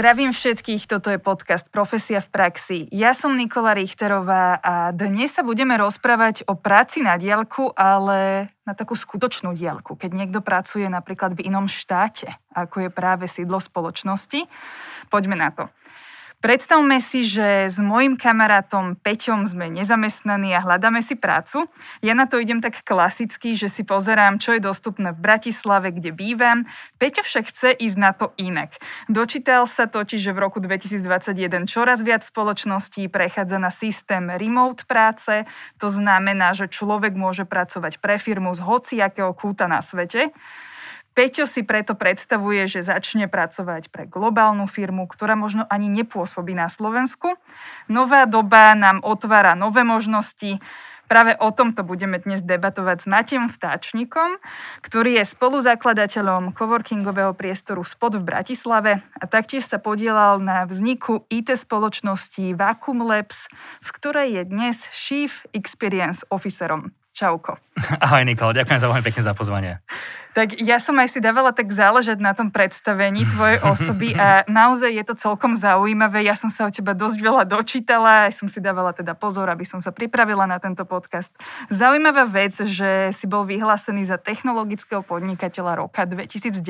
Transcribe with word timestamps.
Zdravím 0.00 0.32
všetkých, 0.32 0.88
toto 0.88 1.12
je 1.12 1.20
podcast 1.20 1.68
Profesia 1.68 2.24
v 2.24 2.32
praxi. 2.32 2.88
Ja 2.88 3.12
som 3.12 3.36
Nikola 3.36 3.76
Richterová 3.76 4.56
a 4.56 4.96
dnes 4.96 5.36
sa 5.36 5.44
budeme 5.44 5.76
rozprávať 5.76 6.48
o 6.48 6.56
práci 6.56 7.04
na 7.04 7.20
diálku, 7.20 7.68
ale 7.76 8.48
na 8.64 8.72
takú 8.72 8.96
skutočnú 8.96 9.52
diálku, 9.52 10.00
keď 10.00 10.16
niekto 10.16 10.40
pracuje 10.40 10.88
napríklad 10.88 11.36
v 11.36 11.52
inom 11.52 11.68
štáte, 11.68 12.32
ako 12.56 12.88
je 12.88 12.88
práve 12.88 13.28
sídlo 13.28 13.60
spoločnosti. 13.60 14.48
Poďme 15.12 15.36
na 15.36 15.52
to. 15.52 15.68
Predstavme 16.40 17.04
si, 17.04 17.20
že 17.20 17.68
s 17.68 17.76
mojim 17.76 18.16
kamarátom 18.16 18.96
Peťom 18.96 19.44
sme 19.44 19.68
nezamestnaní 19.68 20.56
a 20.56 20.64
hľadáme 20.64 21.04
si 21.04 21.12
prácu. 21.12 21.68
Ja 22.00 22.16
na 22.16 22.24
to 22.24 22.40
idem 22.40 22.64
tak 22.64 22.80
klasicky, 22.80 23.52
že 23.52 23.68
si 23.68 23.84
pozerám, 23.84 24.40
čo 24.40 24.56
je 24.56 24.64
dostupné 24.64 25.12
v 25.12 25.20
Bratislave, 25.20 25.92
kde 25.92 26.16
bývam. 26.16 26.64
Peťo 26.96 27.28
však 27.28 27.44
chce 27.44 27.68
ísť 27.76 27.98
na 28.00 28.16
to 28.16 28.32
inak. 28.40 28.72
Dočítal 29.04 29.68
sa 29.68 29.84
totiž, 29.84 30.16
že 30.16 30.32
v 30.32 30.40
roku 30.40 30.64
2021 30.64 31.68
čoraz 31.68 32.00
viac 32.00 32.24
spoločností 32.24 33.12
prechádza 33.12 33.60
na 33.60 33.68
systém 33.68 34.32
remote 34.32 34.88
práce. 34.88 35.44
To 35.76 35.92
znamená, 35.92 36.56
že 36.56 36.72
človek 36.72 37.20
môže 37.20 37.44
pracovať 37.44 38.00
pre 38.00 38.16
firmu 38.16 38.56
z 38.56 38.64
hociakého 38.64 39.36
kúta 39.36 39.68
na 39.68 39.84
svete. 39.84 40.32
Peťo 41.10 41.44
si 41.44 41.66
preto 41.66 41.98
predstavuje, 41.98 42.70
že 42.70 42.86
začne 42.86 43.26
pracovať 43.26 43.90
pre 43.90 44.06
globálnu 44.06 44.70
firmu, 44.70 45.10
ktorá 45.10 45.34
možno 45.34 45.66
ani 45.66 45.90
nepôsobí 45.90 46.54
na 46.54 46.70
Slovensku. 46.70 47.34
Nová 47.90 48.30
doba 48.30 48.78
nám 48.78 49.02
otvára 49.02 49.58
nové 49.58 49.82
možnosti. 49.82 50.62
Práve 51.10 51.34
o 51.42 51.50
tomto 51.50 51.82
budeme 51.82 52.22
dnes 52.22 52.38
debatovať 52.38 53.02
s 53.02 53.06
Matejom 53.10 53.50
Vtáčnikom, 53.50 54.38
ktorý 54.86 55.18
je 55.18 55.24
spoluzakladateľom 55.26 56.54
coworkingového 56.54 57.34
priestoru 57.34 57.82
Spod 57.82 58.22
v 58.22 58.30
Bratislave 58.30 59.02
a 59.18 59.24
taktiež 59.26 59.66
sa 59.66 59.82
podielal 59.82 60.38
na 60.38 60.62
vzniku 60.70 61.26
IT 61.26 61.50
spoločnosti 61.58 62.54
Vacuum 62.54 63.02
Labs, 63.02 63.50
v 63.82 63.90
ktorej 63.90 64.38
je 64.38 64.42
dnes 64.46 64.76
Chief 64.94 65.42
Experience 65.50 66.22
Officerom. 66.30 66.94
Čauko. 67.10 67.58
Ahoj 68.06 68.22
Nikol, 68.22 68.54
ďakujem 68.54 68.78
za 68.78 68.86
veľmi 68.86 69.02
pekne 69.02 69.22
za 69.26 69.34
pozvanie. 69.34 69.82
Tak 70.30 70.62
ja 70.62 70.78
som 70.78 70.94
aj 70.94 71.16
si 71.16 71.18
dávala 71.18 71.50
tak 71.50 71.74
záležať 71.74 72.22
na 72.22 72.30
tom 72.32 72.54
predstavení 72.54 73.26
tvojej 73.34 73.58
osoby 73.72 74.14
a 74.14 74.46
naozaj 74.46 74.94
je 74.94 75.04
to 75.04 75.14
celkom 75.18 75.58
zaujímavé. 75.58 76.22
Ja 76.22 76.38
som 76.38 76.46
sa 76.46 76.66
o 76.66 76.70
teba 76.70 76.94
dosť 76.94 77.18
veľa 77.18 77.42
dočítala, 77.50 78.30
aj 78.30 78.38
som 78.38 78.46
si 78.46 78.62
dávala 78.62 78.94
teda 78.94 79.18
pozor, 79.18 79.50
aby 79.50 79.66
som 79.66 79.82
sa 79.82 79.90
pripravila 79.90 80.46
na 80.46 80.62
tento 80.62 80.86
podcast. 80.86 81.34
Zaujímavá 81.66 82.30
vec, 82.30 82.54
že 82.62 83.10
si 83.10 83.26
bol 83.26 83.42
vyhlásený 83.42 84.06
za 84.06 84.22
technologického 84.22 85.02
podnikateľa 85.02 85.82
roka 85.82 86.06
2019. 86.06 86.62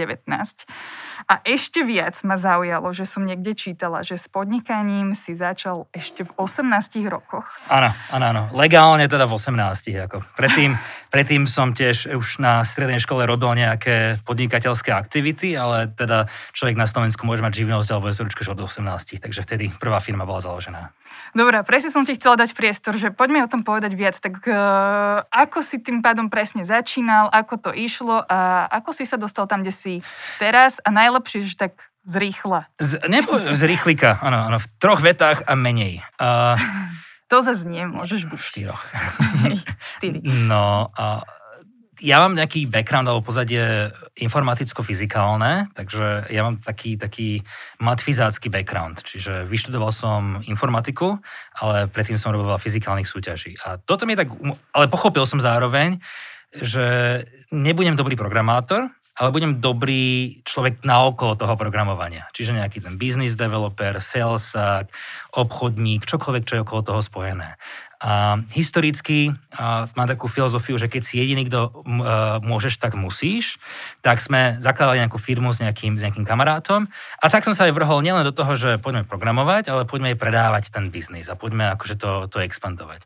A 1.28 1.34
ešte 1.44 1.84
viac 1.84 2.16
ma 2.24 2.40
zaujalo, 2.40 2.96
že 2.96 3.04
som 3.04 3.28
niekde 3.28 3.52
čítala, 3.52 4.00
že 4.00 4.16
s 4.16 4.24
podnikaním 4.32 5.12
si 5.12 5.36
začal 5.36 5.84
ešte 5.92 6.24
v 6.24 6.32
18 6.40 7.04
rokoch. 7.12 7.44
Áno, 7.68 7.92
áno, 8.08 8.24
áno. 8.24 8.42
Legálne 8.56 9.04
teda 9.04 9.28
v 9.28 9.36
18. 9.36 10.08
Ako. 10.08 10.24
Predtým, 10.34 10.80
predtým 11.12 11.44
som 11.44 11.76
tiež 11.76 12.16
už 12.16 12.40
na 12.40 12.64
strednej 12.64 13.02
škole 13.02 13.28
robil 13.28 13.49
robil 13.50 13.66
nejaké 13.66 14.22
podnikateľské 14.22 14.94
aktivity, 14.94 15.58
ale 15.58 15.90
teda 15.90 16.30
človek 16.54 16.78
na 16.78 16.86
Slovensku 16.86 17.26
môže 17.26 17.42
mať 17.42 17.66
živnosť 17.66 17.88
alebo 17.90 18.14
SROčko 18.14 18.54
od 18.54 18.60
18, 18.62 19.18
takže 19.18 19.42
vtedy 19.42 19.74
prvá 19.74 19.98
firma 19.98 20.22
bola 20.22 20.38
založená. 20.38 20.94
Dobre, 21.34 21.62
presne 21.66 21.90
som 21.90 22.06
ti 22.06 22.14
chcela 22.14 22.38
dať 22.38 22.54
priestor, 22.54 22.94
že 22.94 23.10
poďme 23.10 23.42
o 23.42 23.50
tom 23.50 23.66
povedať 23.66 23.92
viac. 23.98 24.16
Tak 24.18 24.46
uh, 24.46 25.26
ako 25.30 25.62
si 25.62 25.82
tým 25.82 26.02
pádom 26.02 26.30
presne 26.30 26.62
začínal, 26.62 27.30
ako 27.30 27.70
to 27.70 27.70
išlo 27.74 28.22
a 28.22 28.70
ako 28.70 28.94
si 28.94 29.04
sa 29.06 29.18
dostal 29.18 29.50
tam, 29.50 29.66
kde 29.66 29.74
si 29.74 29.92
teraz 30.38 30.78
a 30.82 30.90
najlepšie, 30.94 31.46
že 31.46 31.54
tak 31.58 31.72
zrýchla. 32.06 32.70
Z, 32.78 33.02
nebo 33.10 33.34
z 33.38 33.62
rýchlika, 33.66 34.18
áno, 34.22 34.46
áno, 34.46 34.58
v 34.58 34.66
troch 34.78 35.02
vetách 35.02 35.42
a 35.46 35.54
menej. 35.58 36.02
Uh, 36.18 36.58
to 37.30 37.42
zase 37.42 37.66
nie, 37.66 37.86
môžeš 37.86 38.30
byť. 38.30 38.38
V 38.38 38.46
štyroch. 38.46 38.82
Štyri. 39.98 40.18
No, 40.22 40.90
uh, 40.94 41.22
ja 42.00 42.24
mám 42.24 42.34
nejaký 42.34 42.66
background 42.66 43.06
alebo 43.08 43.24
pozadie 43.24 43.92
informaticko-fyzikálne, 44.16 45.72
takže 45.76 46.28
ja 46.32 46.40
mám 46.42 46.58
taký, 46.60 46.96
taký 46.96 47.44
matfizácky 47.78 48.48
background, 48.48 49.04
čiže 49.04 49.44
vyštudoval 49.46 49.92
som 49.92 50.40
informatiku, 50.48 51.20
ale 51.60 51.86
predtým 51.92 52.16
som 52.16 52.32
robil 52.32 52.56
fyzikálnych 52.56 53.08
súťaží. 53.08 53.60
A 53.62 53.76
toto 53.76 54.08
mi 54.08 54.16
tak, 54.16 54.32
ale 54.72 54.88
pochopil 54.88 55.28
som 55.28 55.38
zároveň, 55.44 56.00
že 56.50 56.84
nebudem 57.52 57.94
dobrý 57.94 58.16
programátor, 58.18 58.90
ale 59.20 59.36
budem 59.36 59.60
dobrý 59.60 60.40
človek 60.48 60.80
na 60.80 61.04
okolo 61.04 61.36
toho 61.36 61.52
programovania. 61.60 62.24
Čiže 62.32 62.56
nejaký 62.56 62.80
ten 62.80 62.96
business 62.96 63.36
developer, 63.36 64.00
sales, 64.00 64.56
obchodník, 65.36 66.08
čokoľvek, 66.08 66.44
čo 66.48 66.54
je 66.56 66.64
okolo 66.64 66.80
toho 66.80 67.00
spojené. 67.04 67.60
A 68.00 68.40
historicky 68.56 69.36
a 69.52 69.84
mám 69.92 70.08
takú 70.08 70.24
filozofiu, 70.24 70.80
že 70.80 70.88
keď 70.88 71.02
si 71.04 71.20
jediný, 71.20 71.44
kto 71.44 71.84
môžeš, 72.40 72.80
tak 72.80 72.96
musíš, 72.96 73.60
tak 74.00 74.24
sme 74.24 74.56
zakladali 74.64 75.04
nejakú 75.04 75.20
firmu 75.20 75.52
s 75.52 75.60
nejakým, 75.60 76.00
s 76.00 76.04
nejakým 76.08 76.24
kamarátom 76.24 76.88
a 77.20 77.26
tak 77.28 77.44
som 77.44 77.52
sa 77.52 77.68
aj 77.68 77.76
vrhol 77.76 78.00
nielen 78.00 78.24
do 78.24 78.32
toho, 78.32 78.56
že 78.56 78.80
poďme 78.80 79.04
programovať, 79.04 79.68
ale 79.68 79.84
poďme 79.84 80.16
aj 80.16 80.20
predávať 80.22 80.64
ten 80.72 80.88
biznis 80.88 81.28
a 81.28 81.36
poďme 81.36 81.76
akože 81.76 82.00
to, 82.00 82.12
to 82.32 82.40
expandovať. 82.40 83.04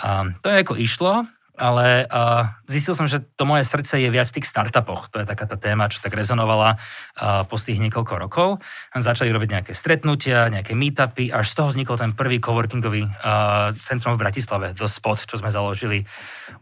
A 0.00 0.32
to 0.40 0.48
ako 0.48 0.80
išlo 0.80 1.28
ale 1.60 2.08
uh, 2.08 2.48
zistil 2.64 2.96
som, 2.96 3.04
že 3.04 3.20
to 3.36 3.44
moje 3.44 3.68
srdce 3.68 4.00
je 4.00 4.08
viac 4.08 4.32
v 4.32 4.40
tých 4.40 4.48
startupoch. 4.48 5.12
To 5.12 5.20
je 5.20 5.28
taká 5.28 5.44
tá 5.44 5.60
téma, 5.60 5.92
čo 5.92 6.00
tak 6.00 6.16
rezonovala 6.16 6.80
uh, 6.80 7.44
po 7.44 7.60
tých 7.60 7.76
niekoľko 7.76 8.14
rokov. 8.16 8.48
Začali 8.96 9.28
robiť 9.28 9.60
nejaké 9.60 9.72
stretnutia, 9.76 10.48
nejaké 10.48 10.72
meetupy, 10.72 11.28
až 11.28 11.52
z 11.52 11.54
toho 11.60 11.68
vznikol 11.76 12.00
ten 12.00 12.16
prvý 12.16 12.40
coworkingový 12.40 13.04
uh, 13.04 13.76
centrum 13.76 14.16
v 14.16 14.24
Bratislave, 14.24 14.72
The 14.72 14.88
Spot, 14.88 15.20
čo 15.20 15.36
sme 15.36 15.52
založili. 15.52 16.08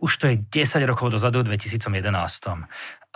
Už 0.02 0.18
to 0.18 0.26
je 0.26 0.42
10 0.42 0.82
rokov 0.90 1.14
dozadu, 1.14 1.46
v 1.46 1.54
2011. 1.54 2.66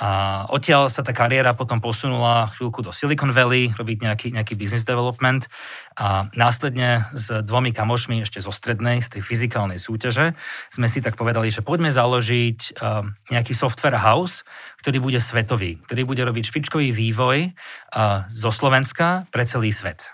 A 0.00 0.44
odtiaľ 0.48 0.88
sa 0.88 1.04
tá 1.04 1.12
kariéra 1.12 1.52
potom 1.52 1.76
posunula 1.76 2.48
chvíľku 2.56 2.80
do 2.80 2.96
Silicon 2.96 3.28
Valley, 3.28 3.76
robiť 3.76 3.98
nejaký, 4.00 4.28
nejaký 4.32 4.56
business 4.56 4.88
development 4.88 5.52
a 6.00 6.32
následne 6.32 7.12
s 7.12 7.28
dvomi 7.44 7.76
kamošmi 7.76 8.24
ešte 8.24 8.40
zo 8.40 8.48
strednej, 8.48 9.04
z 9.04 9.18
tej 9.18 9.22
fyzikálnej 9.22 9.76
súťaže 9.76 10.32
sme 10.72 10.88
si 10.88 11.04
tak 11.04 11.20
povedali, 11.20 11.52
že 11.52 11.60
poďme 11.60 11.92
založiť 11.92 12.80
uh, 12.80 13.04
nejaký 13.28 13.52
software 13.52 14.00
house, 14.00 14.48
ktorý 14.80 14.96
bude 15.04 15.20
svetový, 15.20 15.76
ktorý 15.84 16.08
bude 16.08 16.24
robiť 16.24 16.48
špičkový 16.48 16.88
vývoj 16.96 17.52
uh, 17.52 18.24
zo 18.32 18.48
Slovenska 18.48 19.28
pre 19.28 19.44
celý 19.44 19.76
svet. 19.76 20.08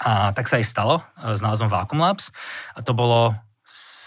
A 0.00 0.32
tak 0.32 0.48
sa 0.48 0.56
aj 0.56 0.64
stalo 0.64 1.04
uh, 1.04 1.36
s 1.36 1.44
názvom 1.44 1.68
Vacuum 1.68 2.00
Labs 2.00 2.32
a 2.72 2.80
to 2.80 2.96
bolo 2.96 3.36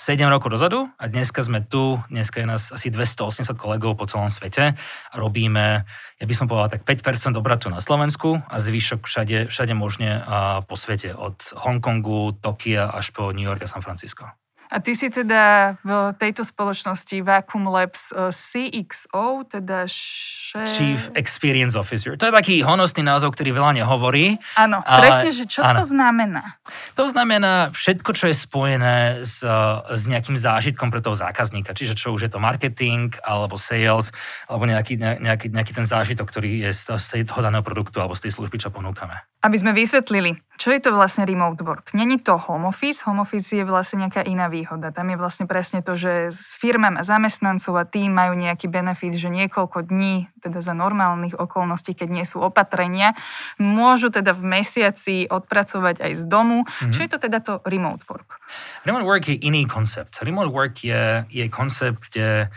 7 0.06 0.22
rokov 0.30 0.54
dozadu 0.54 0.86
a 1.02 1.10
dneska 1.10 1.42
sme 1.42 1.66
tu, 1.66 1.98
dneska 2.14 2.38
je 2.38 2.46
nás 2.46 2.70
asi 2.70 2.94
280 2.94 3.58
kolegov 3.58 3.98
po 3.98 4.06
celom 4.06 4.30
svete 4.30 4.78
a 4.78 5.16
robíme, 5.18 5.82
ja 6.22 6.26
by 6.30 6.34
som 6.38 6.46
povedal 6.46 6.78
tak 6.78 6.86
5% 6.86 7.34
obratu 7.34 7.74
na 7.74 7.82
Slovensku 7.82 8.38
a 8.38 8.56
zvyšok 8.62 9.02
všade, 9.02 9.50
všade 9.50 9.74
možne 9.74 10.22
po 10.70 10.78
svete, 10.78 11.10
od 11.18 11.42
Hongkongu, 11.58 12.38
Tokia 12.38 12.86
až 12.86 13.18
po 13.18 13.34
New 13.34 13.50
York 13.50 13.66
a 13.66 13.72
San 13.72 13.82
Francisco. 13.82 14.30
A 14.76 14.84
ty 14.84 14.92
si 14.92 15.08
teda 15.08 15.76
v 15.88 16.12
tejto 16.20 16.44
spoločnosti 16.44 17.24
Vacuum 17.24 17.72
Labs 17.72 18.12
eh, 18.12 18.36
CXO, 18.36 19.48
teda 19.48 19.88
še... 19.88 20.68
Chief 20.76 21.08
Experience 21.16 21.80
Officer. 21.80 22.20
To 22.20 22.28
je 22.28 22.34
taký 22.36 22.60
honosný 22.60 23.08
názov, 23.08 23.40
ktorý 23.40 23.56
veľa 23.56 23.80
nehovorí. 23.80 24.36
Áno, 24.60 24.84
presne, 24.84 25.32
že 25.32 25.48
čo 25.48 25.64
áno. 25.64 25.80
to 25.80 25.96
znamená? 25.96 26.60
To 27.00 27.08
znamená 27.08 27.72
všetko, 27.72 28.12
čo 28.12 28.28
je 28.28 28.36
spojené 28.36 29.24
s, 29.24 29.40
s 29.88 30.02
nejakým 30.12 30.36
zážitkom 30.36 30.92
pre 30.92 31.00
toho 31.00 31.16
zákazníka. 31.16 31.72
Čiže 31.72 31.96
čo 31.96 32.12
už 32.12 32.28
je 32.28 32.32
to 32.36 32.44
marketing, 32.44 33.16
alebo 33.24 33.56
sales, 33.56 34.12
alebo 34.52 34.68
nejaký, 34.68 35.00
nejaký, 35.00 35.56
nejaký 35.56 35.72
ten 35.72 35.88
zážitok, 35.88 36.28
ktorý 36.28 36.68
je 36.68 36.76
z, 36.76 37.00
z 37.00 37.24
toho 37.24 37.40
daného 37.40 37.64
produktu 37.64 38.04
alebo 38.04 38.12
z 38.12 38.28
tej 38.28 38.36
služby, 38.36 38.60
čo 38.60 38.76
ponúkame. 38.76 39.24
Aby 39.46 39.62
sme 39.62 39.78
vysvetlili, 39.78 40.42
čo 40.58 40.74
je 40.74 40.82
to 40.82 40.90
vlastne 40.90 41.22
remote 41.30 41.62
work. 41.62 41.94
Není 41.94 42.18
to 42.26 42.42
home 42.42 42.66
office, 42.66 43.06
home 43.06 43.22
office 43.22 43.54
je 43.54 43.62
vlastne 43.62 44.02
nejaká 44.02 44.26
iná 44.26 44.50
výhoda. 44.50 44.90
Tam 44.90 45.06
je 45.14 45.22
vlastne 45.22 45.46
presne 45.46 45.86
to, 45.86 45.94
že 45.94 46.34
s 46.34 46.58
firmám 46.58 46.98
a 46.98 47.06
zamestnancov 47.06 47.78
a 47.78 47.86
tým 47.86 48.10
majú 48.10 48.34
nejaký 48.34 48.66
benefit, 48.66 49.14
že 49.22 49.30
niekoľko 49.30 49.86
dní, 49.86 50.34
teda 50.42 50.66
za 50.66 50.74
normálnych 50.74 51.38
okolností, 51.38 51.94
keď 51.94 52.10
nie 52.10 52.26
sú 52.26 52.42
opatrenia, 52.42 53.14
môžu 53.62 54.10
teda 54.10 54.34
v 54.34 54.50
mesiaci 54.50 55.30
odpracovať 55.30 56.02
aj 56.02 56.12
z 56.18 56.24
domu. 56.26 56.66
Mm-hmm. 56.66 56.94
Čo 56.98 57.00
je 57.06 57.10
to 57.14 57.18
teda 57.22 57.38
to 57.46 57.54
remote 57.70 58.02
work? 58.10 58.42
Remote 58.82 59.06
work 59.06 59.30
je 59.30 59.38
iný 59.46 59.70
koncept. 59.70 60.18
Remote 60.26 60.50
work 60.50 60.82
je, 60.82 61.22
je 61.30 61.46
koncept, 61.54 62.02
kde 62.10 62.50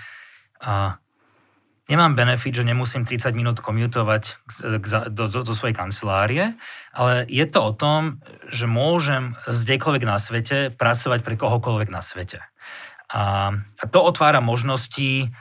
uh, 0.64 0.96
nemám 1.88 2.14
benefit, 2.14 2.60
že 2.60 2.68
nemusím 2.68 3.08
30 3.08 3.32
minút 3.32 3.64
komutovať 3.64 4.36
do, 5.08 5.24
do, 5.28 5.40
do 5.42 5.54
svojej 5.56 5.74
kancelárie, 5.74 6.54
ale 6.92 7.24
je 7.28 7.44
to 7.48 7.60
o 7.64 7.72
tom, 7.72 8.20
že 8.52 8.68
môžem 8.68 9.34
kdekoľvek 9.48 10.04
na 10.04 10.20
svete 10.20 10.70
pracovať 10.76 11.20
pre 11.24 11.34
kohokoľvek 11.40 11.88
na 11.88 12.04
svete. 12.04 12.44
A, 13.08 13.52
a 13.56 13.84
to 13.88 14.04
otvára 14.04 14.44
možnosti 14.44 15.32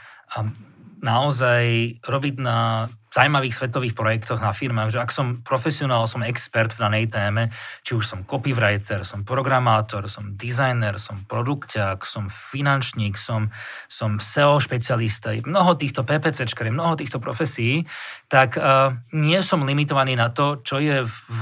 naozaj 1.03 1.99
robiť 2.01 2.35
na 2.39 2.89
zaujímavých 3.17 3.57
svetových 3.57 3.97
projektoch 3.97 4.37
na 4.37 4.53
firmách, 4.53 4.93
že 4.93 5.01
ak 5.01 5.09
som 5.09 5.41
profesionál, 5.41 6.05
som 6.05 6.21
expert 6.21 6.77
v 6.77 6.85
danej 6.85 7.05
téme, 7.09 7.49
či 7.81 7.97
už 7.97 8.05
som 8.05 8.21
copywriter, 8.21 9.01
som 9.01 9.25
programátor, 9.25 10.05
som 10.05 10.37
designer, 10.37 11.01
som 11.01 11.25
produkťák, 11.25 12.05
som 12.05 12.29
finančník, 12.29 13.17
som, 13.17 13.49
som 13.89 14.21
SEO 14.21 14.61
špecialista, 14.61 15.33
mnoho 15.33 15.73
týchto 15.73 16.05
PPCčkari, 16.05 16.69
mnoho 16.69 16.93
týchto 16.93 17.17
profesí, 17.17 17.89
tak 18.29 18.53
uh, 18.61 18.93
nie 19.17 19.41
som 19.41 19.65
limitovaný 19.65 20.13
na 20.13 20.29
to, 20.29 20.61
čo 20.61 20.77
je 20.77 21.09
v 21.09 21.41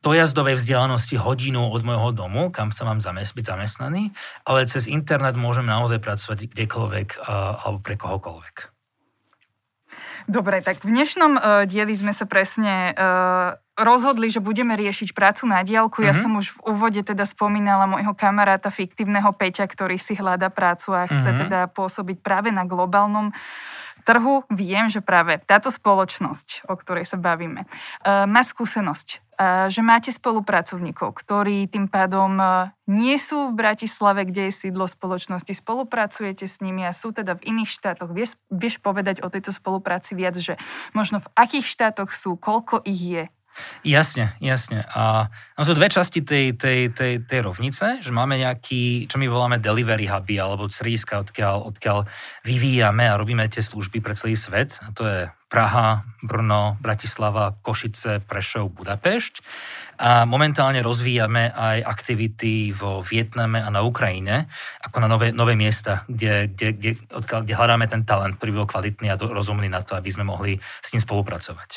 dojazdovej 0.00 0.60
vzdialenosti 0.60 1.16
hodinu 1.16 1.72
od 1.72 1.80
môjho 1.80 2.12
domu, 2.12 2.52
kam 2.52 2.72
sa 2.72 2.88
mám 2.88 3.00
byť 3.04 3.44
zamestnaný, 3.44 4.12
ale 4.44 4.68
cez 4.68 4.84
internet 4.88 5.36
môžem 5.36 5.64
naozaj 5.64 6.00
pracovať 6.00 6.48
kdekoľvek 6.52 7.20
uh, 7.20 7.60
alebo 7.64 7.80
pre 7.80 7.96
kohokoľvek. 8.00 8.73
Dobre, 10.24 10.64
tak 10.64 10.80
v 10.80 10.88
dnešnom 10.88 11.32
uh, 11.36 11.40
dieli 11.68 11.92
sme 11.92 12.16
sa 12.16 12.24
presne 12.24 12.96
uh, 12.96 13.60
rozhodli, 13.76 14.32
že 14.32 14.40
budeme 14.40 14.72
riešiť 14.72 15.12
prácu 15.12 15.44
na 15.44 15.60
diálku. 15.60 16.00
Mm-hmm. 16.00 16.08
Ja 16.08 16.14
mhm. 16.16 16.22
som 16.22 16.32
už 16.40 16.46
v 16.56 16.60
úvode 16.72 17.00
teda 17.04 17.28
spomínala 17.28 17.84
môjho 17.84 18.16
kamaráta 18.16 18.72
fiktívneho 18.72 19.28
Peťa, 19.36 19.68
ktorý 19.68 20.00
si 20.00 20.16
hľada 20.16 20.48
prácu 20.48 20.96
a 20.96 21.04
chce 21.04 21.28
mm-hmm. 21.28 21.42
teda 21.48 21.60
pôsobiť 21.76 22.18
práve 22.24 22.48
na 22.54 22.64
globálnom 22.64 23.36
trhu. 24.04 24.44
Viem, 24.52 24.92
že 24.92 25.00
práve 25.00 25.40
táto 25.48 25.72
spoločnosť, 25.72 26.68
o 26.68 26.76
ktorej 26.76 27.08
sa 27.08 27.16
bavíme, 27.16 27.64
uh, 27.64 28.28
má 28.28 28.44
skúsenosť 28.44 29.24
že 29.68 29.82
máte 29.82 30.14
spolupracovníkov, 30.14 31.10
ktorí 31.24 31.66
tým 31.66 31.90
pádom 31.90 32.38
e, 32.38 32.46
nie 32.86 33.18
sú 33.18 33.50
v 33.50 33.58
Bratislave, 33.58 34.26
kde 34.30 34.50
je 34.50 34.58
sídlo 34.66 34.86
spoločnosti, 34.86 35.50
spolupracujete 35.50 36.46
s 36.46 36.62
nimi 36.62 36.86
a 36.86 36.94
sú 36.94 37.10
teda 37.10 37.38
v 37.38 37.54
iných 37.54 37.70
štátoch. 37.70 38.14
Vieš, 38.14 38.38
vieš 38.50 38.78
povedať 38.78 39.26
o 39.26 39.28
tejto 39.30 39.50
spolupráci 39.50 40.14
viac, 40.14 40.38
že 40.38 40.54
možno 40.94 41.18
v 41.18 41.30
akých 41.34 41.66
štátoch 41.66 42.14
sú, 42.14 42.38
koľko 42.38 42.82
ich 42.86 43.00
je? 43.00 43.24
Jasne, 43.86 44.34
jasne. 44.42 44.82
A 44.90 45.30
sú 45.62 45.72
dve 45.76 45.86
časti 45.86 46.24
tej, 46.24 46.58
tej, 46.58 46.90
tej, 46.90 47.22
tej 47.22 47.40
rovnice, 47.44 48.02
že 48.02 48.10
máme 48.10 48.40
nejaký, 48.40 49.06
čo 49.06 49.16
my 49.20 49.26
voláme 49.30 49.62
delivery 49.62 50.10
huby, 50.10 50.40
alebo 50.40 50.66
críska, 50.66 51.22
odkiaľ, 51.22 51.70
odkiaľ 51.70 52.08
vyvíjame 52.42 53.06
a 53.06 53.18
robíme 53.18 53.46
tie 53.46 53.62
služby 53.62 54.02
pre 54.02 54.18
celý 54.18 54.34
svet. 54.34 54.78
A 54.82 54.90
to 54.90 55.02
je 55.06 55.20
Praha, 55.54 56.02
Brno, 56.18 56.74
Bratislava, 56.82 57.54
Košice, 57.62 58.18
Prešov, 58.26 58.74
Budapešť. 58.74 59.38
A 59.98 60.26
momentálne 60.26 60.82
rozvíjame 60.82 61.54
aj 61.54 61.86
aktivity 61.86 62.74
vo 62.74 63.04
Vietname 63.06 63.62
a 63.62 63.70
na 63.70 63.86
Ukrajine, 63.86 64.50
ako 64.82 64.96
na 64.98 65.08
nové, 65.08 65.30
nové 65.30 65.54
miesta, 65.54 66.02
kde, 66.10 66.50
kde, 66.50 66.68
kde, 66.74 66.90
odkiaľ, 67.14 67.40
kde 67.46 67.54
hľadáme 67.54 67.86
ten 67.86 68.02
talent, 68.02 68.36
ktorý 68.36 68.64
bol 68.64 68.66
kvalitný 68.66 69.12
a 69.12 69.18
rozumný 69.18 69.70
na 69.70 69.86
to, 69.86 69.94
aby 69.94 70.10
sme 70.10 70.26
mohli 70.26 70.58
s 70.82 70.88
ním 70.90 71.02
spolupracovať. 71.02 71.70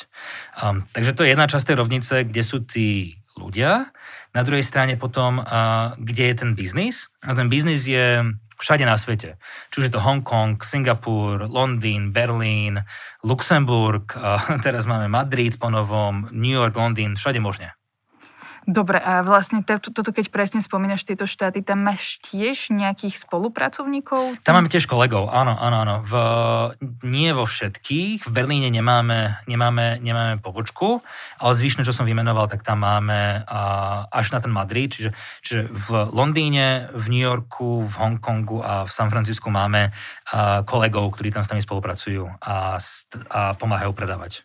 Um, 0.62 0.86
takže 0.90 1.14
to 1.14 1.22
je 1.24 1.32
jedna 1.38 1.46
časť 1.46 1.66
tej 1.74 1.78
rovnice, 1.78 2.14
kde 2.26 2.42
sú 2.42 2.66
tí 2.66 3.22
ľudia. 3.38 3.94
Na 4.34 4.42
druhej 4.42 4.66
strane 4.66 4.98
potom, 4.98 5.40
uh, 5.40 5.94
kde 6.02 6.34
je 6.34 6.36
ten 6.36 6.52
biznis. 6.58 7.06
A 7.22 7.38
ten 7.38 7.48
biznis 7.54 7.86
je 7.86 8.26
všade 8.58 8.84
na 8.86 8.98
svete. 8.98 9.38
Či 9.70 9.76
už 9.78 9.86
je 9.88 9.94
to 9.94 10.02
Hongkong, 10.02 10.58
Singapur, 10.66 11.46
Londýn, 11.46 12.10
Berlín, 12.10 12.82
Luxemburg, 13.22 14.18
teraz 14.66 14.90
máme 14.90 15.06
Madrid 15.08 15.62
po 15.62 15.70
novom, 15.70 16.26
New 16.34 16.54
York, 16.54 16.74
Londýn, 16.74 17.16
všade 17.16 17.38
možne. 17.38 17.77
Dobre, 18.68 19.00
a 19.00 19.24
vlastne 19.24 19.64
toto, 19.64 20.12
keď 20.12 20.28
presne 20.28 20.60
spomínaš 20.60 21.08
tieto 21.08 21.24
štáty, 21.24 21.64
tam 21.64 21.88
máš 21.88 22.20
tiež 22.28 22.76
nejakých 22.76 23.16
spolupracovníkov? 23.24 24.44
Tam 24.44 24.60
máme 24.60 24.68
tiež 24.68 24.92
kolegov, 24.92 25.32
áno, 25.32 25.56
áno, 25.56 25.78
áno. 25.88 25.96
V, 26.04 26.14
nie 27.08 27.32
vo 27.32 27.48
všetkých. 27.48 28.28
V 28.28 28.32
Berlíne 28.36 28.68
nemáme, 28.68 29.40
nemáme, 29.48 30.04
nemáme 30.04 30.44
pobočku, 30.44 31.00
ale 31.40 31.52
zvyšné, 31.56 31.88
čo 31.88 31.96
som 31.96 32.04
vymenoval, 32.04 32.52
tak 32.52 32.68
tam 32.68 32.84
máme 32.84 33.48
a, 33.48 33.62
až 34.12 34.36
na 34.36 34.44
ten 34.44 34.52
Madrid, 34.52 34.92
čiže, 34.92 35.16
čiže 35.48 35.72
v 35.72 36.12
Londýne, 36.12 36.92
v 36.92 37.08
New 37.08 37.24
Yorku, 37.24 37.88
v 37.88 37.94
Hongkongu 37.96 38.68
a 38.68 38.84
v 38.84 38.92
San 38.92 39.08
Francisku 39.08 39.48
máme 39.48 39.96
a, 40.28 40.68
kolegov, 40.68 41.16
ktorí 41.16 41.32
tam 41.32 41.48
s 41.48 41.56
nami 41.56 41.64
spolupracujú 41.64 42.44
a, 42.44 42.84
a 43.32 43.40
pomáhajú 43.56 43.96
predávať. 43.96 44.44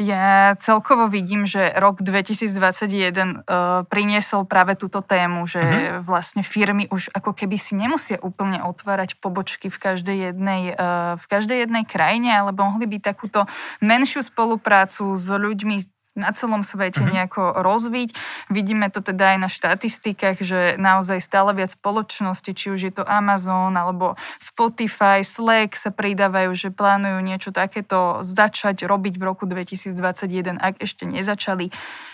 Ja 0.00 0.56
celkovo 0.58 1.06
vidím, 1.06 1.46
že 1.46 1.70
rok 1.76 2.02
2021 2.02 2.50
uh, 2.56 3.86
priniesol 3.86 4.48
práve 4.48 4.74
túto 4.74 5.04
tému, 5.04 5.46
že 5.46 5.60
uh-huh. 5.60 6.06
vlastne 6.06 6.42
firmy 6.42 6.88
už 6.90 7.12
ako 7.14 7.36
keby 7.36 7.56
si 7.60 7.76
nemusia 7.76 8.18
úplne 8.20 8.64
otvárať 8.64 9.20
pobočky 9.20 9.68
v 9.68 9.78
každej 9.78 10.16
jednej, 10.32 10.74
uh, 10.74 11.20
v 11.20 11.24
každej 11.28 11.68
jednej 11.68 11.84
krajine, 11.86 12.32
ale 12.32 12.50
mohli 12.50 12.86
by 12.88 12.98
takúto 12.98 13.46
menšiu 13.78 14.24
spoluprácu 14.24 15.14
s 15.14 15.26
ľuďmi 15.28 15.99
na 16.18 16.34
celom 16.34 16.66
svete 16.66 16.98
mm-hmm. 16.98 17.14
nejako 17.14 17.42
rozviť. 17.62 18.10
Vidíme 18.50 18.90
to 18.90 18.98
teda 18.98 19.36
aj 19.36 19.38
na 19.38 19.48
štatistikách, 19.48 20.42
že 20.42 20.60
naozaj 20.74 21.22
stále 21.22 21.54
viac 21.54 21.70
spoločnosti, 21.74 22.50
či 22.50 22.66
už 22.74 22.80
je 22.90 22.92
to 22.92 23.04
Amazon 23.06 23.78
alebo 23.78 24.18
Spotify, 24.42 25.22
Slack 25.22 25.78
sa 25.78 25.94
pridávajú, 25.94 26.50
že 26.58 26.68
plánujú 26.74 27.18
niečo 27.22 27.50
takéto 27.54 28.26
začať 28.26 28.82
robiť 28.84 29.14
v 29.16 29.22
roku 29.22 29.46
2021, 29.46 30.58
ak 30.58 30.82
ešte 30.82 31.06
nezačali. 31.06 31.70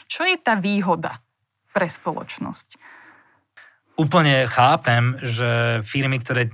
Čo 0.06 0.28
je 0.28 0.36
tá 0.36 0.60
výhoda 0.60 1.24
pre 1.72 1.88
spoločnosť? 1.88 2.76
Úplne 3.96 4.44
chápem, 4.44 5.16
že 5.24 5.80
firmy, 5.88 6.20
ktoré 6.20 6.52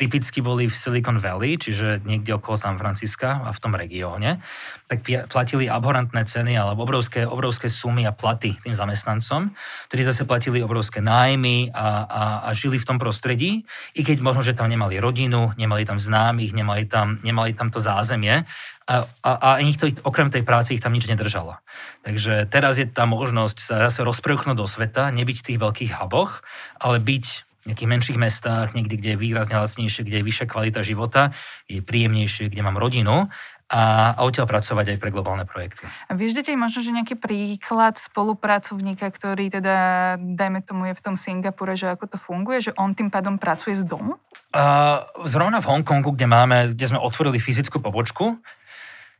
typicky 0.00 0.42
boli 0.42 0.66
v 0.66 0.74
Silicon 0.74 1.22
Valley, 1.22 1.60
čiže 1.60 2.02
niekde 2.02 2.34
okolo 2.34 2.56
San 2.58 2.76
Francisca 2.80 3.44
a 3.44 3.54
v 3.54 3.58
tom 3.62 3.76
regióne, 3.76 4.42
tak 4.90 5.04
platili 5.30 5.70
abhorantné 5.70 6.26
ceny 6.26 6.58
alebo 6.58 6.82
obrovské, 6.88 7.22
obrovské 7.22 7.70
sumy 7.70 8.08
a 8.08 8.12
platy 8.12 8.56
tým 8.64 8.74
zamestnancom, 8.74 9.52
ktorí 9.92 10.02
zase 10.02 10.26
platili 10.26 10.58
obrovské 10.64 10.98
nájmy 11.04 11.70
a, 11.70 12.08
a, 12.08 12.22
a 12.44 12.48
žili 12.56 12.80
v 12.82 12.88
tom 12.88 12.98
prostredí, 12.98 13.62
i 13.94 14.00
keď 14.02 14.18
možno, 14.24 14.42
že 14.42 14.56
tam 14.56 14.72
nemali 14.72 14.98
rodinu, 14.98 15.54
nemali 15.54 15.86
tam 15.86 16.00
známych, 16.00 16.50
nemali 16.50 16.88
tam, 16.88 17.22
nemali 17.22 17.54
tam 17.54 17.70
to 17.70 17.78
zázemie 17.78 18.42
a, 18.88 18.94
a, 19.22 19.30
a 19.38 19.48
ich 19.62 19.78
to, 19.78 19.92
okrem 20.02 20.32
tej 20.32 20.42
práce 20.42 20.74
ich 20.74 20.82
tam 20.82 20.92
nič 20.92 21.06
nedržalo. 21.06 21.62
Takže 22.02 22.50
teraz 22.50 22.74
je 22.80 22.90
tá 22.90 23.06
možnosť 23.06 23.56
sa 23.62 23.74
zase 23.86 24.02
rozprchnúť 24.02 24.58
do 24.58 24.66
sveta, 24.66 25.14
nebyť 25.14 25.36
v 25.38 25.46
tých 25.46 25.58
veľkých 25.62 25.92
huboch, 26.02 26.42
ale 26.82 26.98
byť 26.98 27.51
nejakých 27.66 27.90
menších 27.90 28.18
mestách, 28.18 28.74
niekde, 28.74 28.98
kde 28.98 29.14
je 29.14 29.22
výrazne 29.22 29.54
lacnejšie, 29.54 30.02
kde 30.02 30.18
je 30.18 30.26
vyššia 30.26 30.46
kvalita 30.50 30.80
života, 30.82 31.30
je 31.70 31.78
príjemnejšie, 31.78 32.50
kde 32.50 32.62
mám 32.62 32.74
rodinu 32.74 33.30
a, 33.72 34.12
a 34.12 34.20
odtiaľ 34.28 34.44
pracovať 34.44 34.94
aj 34.94 34.98
pre 35.00 35.08
globálne 35.08 35.48
projekty. 35.48 35.88
A 35.88 36.12
vieš 36.12 36.36
dať 36.36 36.52
možno, 36.58 36.84
že 36.84 36.92
nejaký 36.92 37.16
príklad 37.16 37.96
spolupracovníka, 37.96 39.08
ktorý 39.08 39.48
teda, 39.48 39.76
dajme 40.20 40.60
tomu, 40.60 40.92
je 40.92 40.98
v 40.98 41.04
tom 41.04 41.16
Singapure, 41.16 41.72
že 41.72 41.88
ako 41.88 42.04
to 42.12 42.18
funguje, 42.20 42.68
že 42.68 42.72
on 42.76 42.92
tým 42.92 43.08
pádom 43.08 43.40
pracuje 43.40 43.78
z 43.80 43.88
domu? 43.88 44.20
Uh, 44.52 45.06
zrovna 45.24 45.64
v 45.64 45.72
Hongkongu, 45.72 46.12
kde 46.12 46.28
máme, 46.28 46.56
kde 46.76 46.86
sme 46.92 47.00
otvorili 47.00 47.40
fyzickú 47.40 47.80
pobočku, 47.80 48.36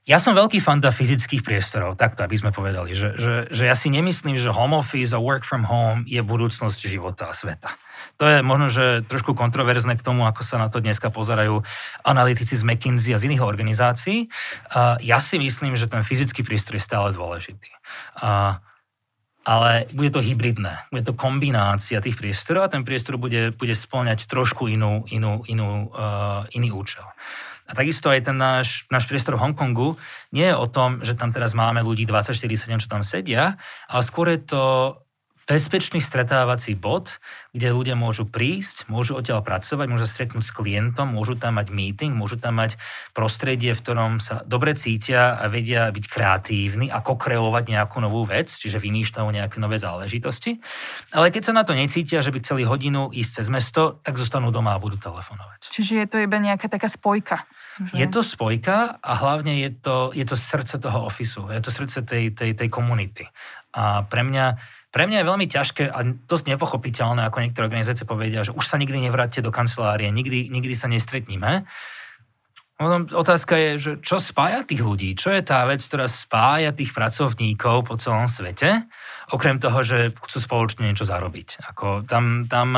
ja 0.02 0.18
som 0.18 0.34
veľký 0.34 0.58
fanda 0.58 0.90
fyzických 0.90 1.46
priestorov, 1.46 1.94
takto 1.94 2.26
aby 2.26 2.34
sme 2.34 2.50
povedali, 2.50 2.90
že, 2.90 3.14
že, 3.14 3.34
že 3.54 3.70
ja 3.70 3.78
si 3.78 3.86
nemyslím, 3.86 4.34
že 4.34 4.50
home 4.50 4.74
office 4.74 5.14
a 5.14 5.22
work 5.22 5.46
from 5.46 5.62
home 5.62 6.02
je 6.10 6.18
budúcnosť 6.18 6.90
života 6.90 7.30
a 7.30 7.38
sveta. 7.38 7.70
To 8.18 8.26
je 8.26 8.42
možno, 8.42 8.66
že 8.66 9.06
trošku 9.06 9.38
kontroverzne 9.38 9.94
k 9.94 10.02
tomu, 10.02 10.26
ako 10.26 10.42
sa 10.42 10.58
na 10.58 10.66
to 10.66 10.82
dneska 10.82 11.14
pozerajú 11.14 11.62
analytici 12.02 12.58
z 12.58 12.66
McKinsey 12.66 13.14
a 13.14 13.22
z 13.22 13.30
iných 13.30 13.46
organizácií. 13.46 14.26
Ja 15.06 15.22
si 15.22 15.38
myslím, 15.38 15.78
že 15.78 15.86
ten 15.86 16.02
fyzický 16.02 16.42
priestor 16.42 16.76
je 16.76 16.82
stále 16.82 17.14
dôležitý. 17.14 17.70
Ale 19.42 19.70
bude 19.94 20.10
to 20.14 20.22
hybridné, 20.22 20.86
bude 20.90 21.02
to 21.02 21.18
kombinácia 21.18 22.02
tých 22.02 22.18
priestorov 22.18 22.66
a 22.66 22.72
ten 22.74 22.86
priestor 22.86 23.18
bude, 23.18 23.50
bude 23.54 23.74
splňať 23.74 24.30
trošku 24.30 24.70
inú, 24.70 25.02
inú, 25.10 25.42
inú, 25.50 25.90
uh, 25.90 26.46
iný 26.54 26.70
účel. 26.70 27.02
A 27.68 27.72
takisto 27.78 28.10
aj 28.10 28.26
ten 28.26 28.36
náš, 28.36 28.84
náš 28.90 29.06
priestor 29.06 29.38
v 29.38 29.48
Hongkongu 29.48 29.94
nie 30.34 30.50
je 30.50 30.56
o 30.56 30.66
tom, 30.66 31.00
že 31.00 31.14
tam 31.14 31.30
teraz 31.30 31.54
máme 31.54 31.80
ľudí 31.80 32.04
24-7, 32.04 32.82
čo 32.82 32.88
tam 32.90 33.06
sedia, 33.06 33.56
ale 33.86 34.02
skôr 34.02 34.34
je 34.34 34.40
to 34.42 34.62
bezpečný 35.52 36.00
stretávací 36.00 36.72
bod, 36.72 37.20
kde 37.52 37.68
ľudia 37.68 37.92
môžu 37.92 38.24
prísť, 38.24 38.88
môžu 38.88 39.20
odtiaľ 39.20 39.44
pracovať, 39.44 39.84
môžu 39.84 40.08
stretnúť 40.08 40.48
s 40.48 40.56
klientom, 40.56 41.12
môžu 41.12 41.36
tam 41.36 41.60
mať 41.60 41.68
meeting, 41.68 42.16
môžu 42.16 42.40
tam 42.40 42.56
mať 42.56 42.80
prostredie, 43.12 43.76
v 43.76 43.82
ktorom 43.84 44.16
sa 44.24 44.40
dobre 44.48 44.72
cítia 44.72 45.36
a 45.36 45.52
vedia 45.52 45.92
byť 45.92 46.04
kreatívni 46.08 46.88
a 46.88 47.04
kokreovať 47.04 47.68
nejakú 47.68 48.00
novú 48.00 48.24
vec, 48.24 48.48
čiže 48.48 48.80
vymýšľajú 48.80 49.28
nejaké 49.28 49.60
nové 49.60 49.76
záležitosti. 49.76 50.56
Ale 51.12 51.28
keď 51.28 51.42
sa 51.44 51.52
na 51.52 51.68
to 51.68 51.76
necítia, 51.76 52.24
že 52.24 52.32
by 52.32 52.40
chceli 52.40 52.64
hodinu 52.64 53.12
ísť 53.12 53.44
cez 53.44 53.46
mesto, 53.52 54.00
tak 54.00 54.16
zostanú 54.16 54.48
doma 54.48 54.72
a 54.72 54.80
budú 54.80 54.96
telefonovať. 54.96 55.68
Čiže 55.68 55.92
je 56.00 56.06
to 56.08 56.16
iba 56.24 56.40
nejaká 56.40 56.72
taká 56.72 56.88
spojka. 56.88 57.44
Že? 57.76 58.00
Je 58.00 58.06
to 58.08 58.24
spojka 58.24 58.96
a 58.96 59.12
hlavne 59.20 59.60
je 59.60 59.70
to, 59.76 60.16
je 60.16 60.24
to 60.24 60.36
srdce 60.40 60.80
toho 60.80 61.04
ofisu, 61.04 61.52
je 61.52 61.60
to 61.60 61.68
srdce 61.68 62.00
tej, 62.08 62.32
tej, 62.32 62.56
tej 62.56 62.68
komunity. 62.72 63.28
A 63.72 64.04
pre 64.04 64.24
mňa 64.24 64.80
pre 64.92 65.08
mňa 65.08 65.24
je 65.24 65.28
veľmi 65.32 65.46
ťažké 65.48 65.84
a 65.88 66.04
dosť 66.04 66.52
nepochopiteľné, 66.52 67.24
ako 67.24 67.40
niektoré 67.40 67.64
organizácie 67.64 68.04
povedia, 68.04 68.44
že 68.44 68.52
už 68.52 68.60
sa 68.68 68.76
nikdy 68.76 69.08
nevráte 69.08 69.40
do 69.40 69.48
kancelárie, 69.48 70.12
nikdy, 70.12 70.52
nikdy 70.52 70.76
sa 70.76 70.86
nestretníme. 70.92 71.64
Potom 72.76 73.08
otázka 73.08 73.56
je, 73.56 73.70
že 73.78 73.92
čo 74.04 74.20
spája 74.20 74.66
tých 74.66 74.82
ľudí? 74.84 75.14
Čo 75.16 75.32
je 75.32 75.40
tá 75.40 75.64
vec, 75.64 75.80
ktorá 75.80 76.10
spája 76.10 76.74
tých 76.76 76.92
pracovníkov 76.92 77.88
po 77.88 77.94
celom 77.96 78.28
svete? 78.28 78.84
Okrem 79.32 79.56
toho, 79.62 79.80
že 79.80 80.12
chcú 80.12 80.38
spoločne 80.42 80.90
niečo 80.90 81.08
zarobiť. 81.08 81.62
Ako 81.72 82.04
tam, 82.04 82.44
tam 82.50 82.74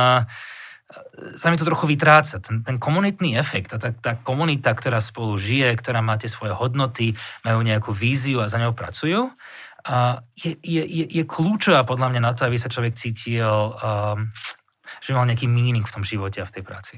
sa 1.41 1.51
mi 1.51 1.57
to 1.57 1.67
trochu 1.67 1.89
vytráca. 1.89 2.39
Ten, 2.39 2.63
ten 2.63 2.77
komunitný 2.79 3.35
efekt 3.39 3.75
tá, 3.75 3.91
tá 3.91 4.13
komunita, 4.21 4.71
ktorá 4.77 5.01
spolu 5.01 5.35
žije, 5.41 5.75
ktorá 5.79 6.05
máte 6.05 6.31
svoje 6.31 6.55
hodnoty, 6.55 7.17
majú 7.43 7.65
nejakú 7.65 7.91
víziu 7.91 8.45
a 8.45 8.51
za 8.51 8.61
ňou 8.61 8.77
pracujú, 8.77 9.33
a 9.85 10.25
je, 10.33 10.57
je, 10.65 10.83
je, 10.83 11.05
je 11.13 11.25
kľúčová 11.29 11.85
podľa 11.85 12.17
mňa 12.17 12.21
na 12.25 12.33
to, 12.33 12.49
aby 12.49 12.57
sa 12.57 12.73
človek 12.73 12.97
cítil 12.97 13.77
um, 13.77 14.33
že 15.05 15.13
mal 15.13 15.29
nejaký 15.29 15.45
meaning 15.45 15.85
v 15.85 15.95
tom 15.95 16.05
živote 16.05 16.41
a 16.41 16.49
v 16.49 16.55
tej 16.61 16.63
práci. 16.65 16.95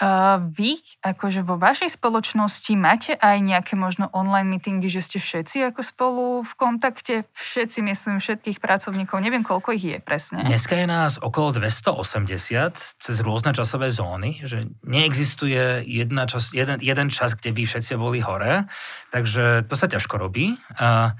Uh, 0.00 0.40
vy, 0.52 0.80
akože 1.04 1.44
vo 1.44 1.60
vašej 1.60 2.00
spoločnosti, 2.00 2.72
máte 2.80 3.12
aj 3.18 3.36
nejaké 3.44 3.74
možno 3.76 4.08
online 4.12 4.48
meetingy, 4.48 4.88
že 4.88 5.04
ste 5.04 5.18
všetci 5.20 5.72
ako 5.72 5.80
spolu 5.84 6.24
v 6.46 6.52
kontakte? 6.56 7.14
Všetci, 7.36 7.84
myslím, 7.84 8.16
všetkých 8.22 8.56
pracovníkov, 8.56 9.20
neviem, 9.20 9.44
koľko 9.44 9.76
ich 9.76 9.84
je 9.84 9.98
presne. 10.00 10.44
Dneska 10.44 10.76
je 10.76 10.86
nás 10.88 11.20
okolo 11.20 11.60
280 11.60 13.00
cez 13.00 13.16
rôzne 13.20 13.52
časové 13.52 13.92
zóny, 13.92 14.40
že 14.44 14.72
neexistuje 14.86 15.84
jedna 15.84 16.24
čas, 16.24 16.52
jeden, 16.56 16.80
jeden 16.80 17.08
čas, 17.12 17.36
kde 17.36 17.52
by 17.52 17.62
všetci 17.68 17.92
boli 18.00 18.24
hore, 18.24 18.64
takže 19.12 19.68
to 19.68 19.74
sa 19.76 19.86
ťažko 19.92 20.16
robí. 20.16 20.56
Uh, 20.80 21.12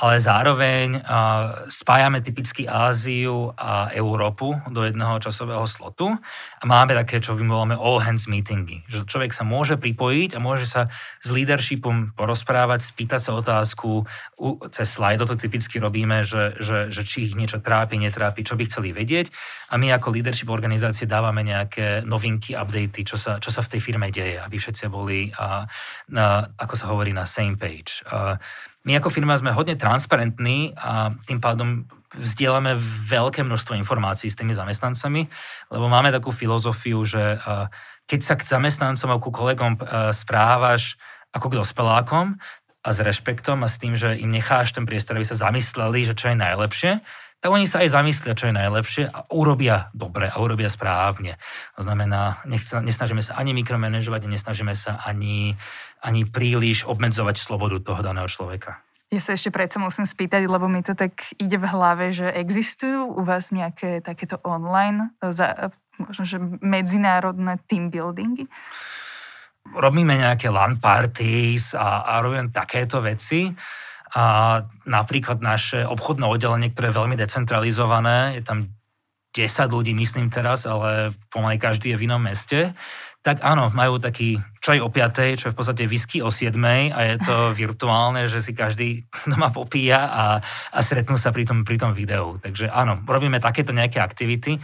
ale 0.00 0.16
zároveň 0.16 1.04
spájame 1.68 2.24
typicky 2.24 2.64
Áziu 2.64 3.52
a 3.52 3.92
Európu 3.92 4.56
do 4.72 4.80
jedného 4.88 5.20
časového 5.20 5.68
slotu 5.68 6.16
a 6.56 6.64
máme 6.64 6.96
také, 6.96 7.20
čo 7.20 7.36
voláme 7.36 7.76
all 7.76 8.00
hands 8.00 8.24
meetingy. 8.24 8.80
Že 8.88 9.04
človek 9.04 9.32
sa 9.36 9.44
môže 9.44 9.76
pripojiť 9.76 10.32
a 10.32 10.40
môže 10.40 10.64
sa 10.64 10.88
s 11.20 11.28
leadershipom 11.28 12.16
porozprávať, 12.16 12.80
spýtať 12.80 13.20
sa 13.20 13.36
otázku, 13.36 14.08
cez 14.72 14.88
slide 14.88 15.20
to 15.20 15.36
typicky 15.36 15.76
robíme, 15.76 16.24
že, 16.24 16.56
že, 16.56 16.88
že 16.88 17.04
či 17.04 17.28
ich 17.28 17.36
niečo 17.36 17.60
trápi, 17.60 18.00
netrápi, 18.00 18.40
čo 18.40 18.56
by 18.56 18.64
chceli 18.72 18.96
vedieť 18.96 19.28
a 19.70 19.78
my 19.78 19.94
ako 19.94 20.10
leadership 20.10 20.50
organizácie 20.50 21.06
dávame 21.06 21.46
nejaké 21.46 22.02
novinky, 22.02 22.58
updaty, 22.58 23.06
čo 23.06 23.14
sa, 23.14 23.38
čo 23.38 23.54
sa 23.54 23.62
v 23.62 23.76
tej 23.76 23.80
firme 23.84 24.08
deje, 24.10 24.40
aby 24.42 24.56
všetci 24.58 24.90
boli, 24.90 25.30
a, 25.38 25.68
na, 26.10 26.42
ako 26.58 26.74
sa 26.74 26.90
hovorí, 26.90 27.14
na 27.14 27.22
same 27.28 27.54
page. 27.54 28.02
A, 28.10 28.40
my 28.84 28.92
ako 28.96 29.12
firma 29.12 29.36
sme 29.36 29.52
hodne 29.52 29.76
transparentní 29.76 30.72
a 30.76 31.12
tým 31.28 31.40
pádom 31.40 31.84
vzdielame 32.16 32.74
veľké 33.06 33.46
množstvo 33.46 33.78
informácií 33.78 34.32
s 34.32 34.38
tými 34.38 34.56
zamestnancami, 34.56 35.30
lebo 35.70 35.86
máme 35.86 36.10
takú 36.10 36.34
filozofiu, 36.34 37.06
že 37.06 37.38
keď 38.10 38.20
sa 38.26 38.34
k 38.34 38.42
zamestnancom 38.42 39.08
a 39.14 39.22
ku 39.22 39.30
kolegom 39.30 39.78
správaš 40.10 40.98
ako 41.30 41.46
k 41.54 41.58
dospelákom 41.62 42.42
a 42.82 42.88
s 42.90 42.98
rešpektom 42.98 43.62
a 43.62 43.70
s 43.70 43.78
tým, 43.78 43.94
že 43.94 44.18
im 44.18 44.34
necháš 44.34 44.74
ten 44.74 44.88
priestor, 44.88 45.20
aby 45.20 45.28
sa 45.28 45.38
zamysleli, 45.38 46.10
že 46.10 46.18
čo 46.18 46.34
je 46.34 46.36
najlepšie, 46.40 46.92
tak 47.40 47.56
oni 47.56 47.64
sa 47.64 47.80
aj 47.80 47.96
zamyslia, 47.96 48.36
čo 48.36 48.52
je 48.52 48.58
najlepšie 48.58 49.04
a 49.08 49.24
urobia 49.32 49.88
dobre 49.96 50.28
a 50.28 50.36
urobia 50.44 50.68
správne. 50.68 51.40
To 51.78 51.88
znamená, 51.88 52.44
nesnažíme 52.84 53.24
sa 53.24 53.32
ani 53.40 53.56
mikromanažovať, 53.56 54.28
nesnažíme 54.28 54.76
sa 54.76 55.00
ani, 55.00 55.56
ani 56.00 56.24
príliš 56.24 56.88
obmedzovať 56.88 57.36
slobodu 57.36 57.80
toho 57.80 58.00
daného 58.00 58.28
človeka. 58.28 58.80
Ja 59.10 59.18
sa 59.18 59.34
ešte 59.34 59.50
predsa 59.50 59.82
musím 59.82 60.06
spýtať, 60.06 60.46
lebo 60.46 60.70
mi 60.70 60.86
to 60.86 60.94
tak 60.94 61.34
ide 61.34 61.58
v 61.58 61.66
hlave, 61.66 62.14
že 62.14 62.30
existujú 62.30 63.10
u 63.10 63.22
vás 63.26 63.50
nejaké 63.50 64.06
takéto 64.06 64.38
online, 64.46 65.10
za, 65.18 65.74
možno, 65.98 66.22
že 66.22 66.38
medzinárodné 66.62 67.58
team 67.66 67.90
buildingy? 67.90 68.46
Robíme 69.74 70.14
nejaké 70.14 70.48
LAN 70.48 70.78
parties 70.78 71.76
a, 71.76 72.06
a 72.06 72.22
robím 72.24 72.54
takéto 72.54 73.02
veci. 73.02 73.50
A 74.10 74.58
napríklad 74.90 75.38
naše 75.38 75.86
obchodné 75.86 76.26
oddelenie, 76.26 76.74
ktoré 76.74 76.90
je 76.90 76.98
veľmi 76.98 77.14
decentralizované, 77.14 78.38
je 78.38 78.42
tam 78.42 78.58
10 79.30 79.70
ľudí, 79.70 79.94
myslím 79.94 80.26
teraz, 80.34 80.66
ale 80.66 81.14
pomaly 81.30 81.62
každý 81.62 81.94
je 81.94 81.98
v 82.02 82.04
inom 82.10 82.18
meste, 82.18 82.74
tak 83.20 83.44
áno, 83.44 83.68
majú 83.76 84.00
taký 84.00 84.40
čaj 84.64 84.80
o 84.80 84.88
5, 84.88 85.36
čo 85.36 85.44
je 85.48 85.52
v 85.52 85.58
podstate 85.58 85.84
whisky 85.84 86.24
o 86.24 86.32
7 86.32 86.56
a 86.92 86.98
je 87.04 87.16
to 87.20 87.36
virtuálne, 87.62 88.24
že 88.28 88.40
si 88.40 88.56
každý 88.56 89.04
doma 89.30 89.52
popíja 89.52 90.08
a, 90.08 90.24
a 90.72 90.78
stretnú 90.80 91.20
sa 91.20 91.28
pri 91.28 91.44
tom, 91.44 91.64
pri 91.64 91.76
tom 91.76 91.92
videu. 91.92 92.40
Takže 92.40 92.72
áno, 92.72 93.00
robíme 93.04 93.36
takéto 93.36 93.76
nejaké 93.76 94.00
aktivity, 94.00 94.56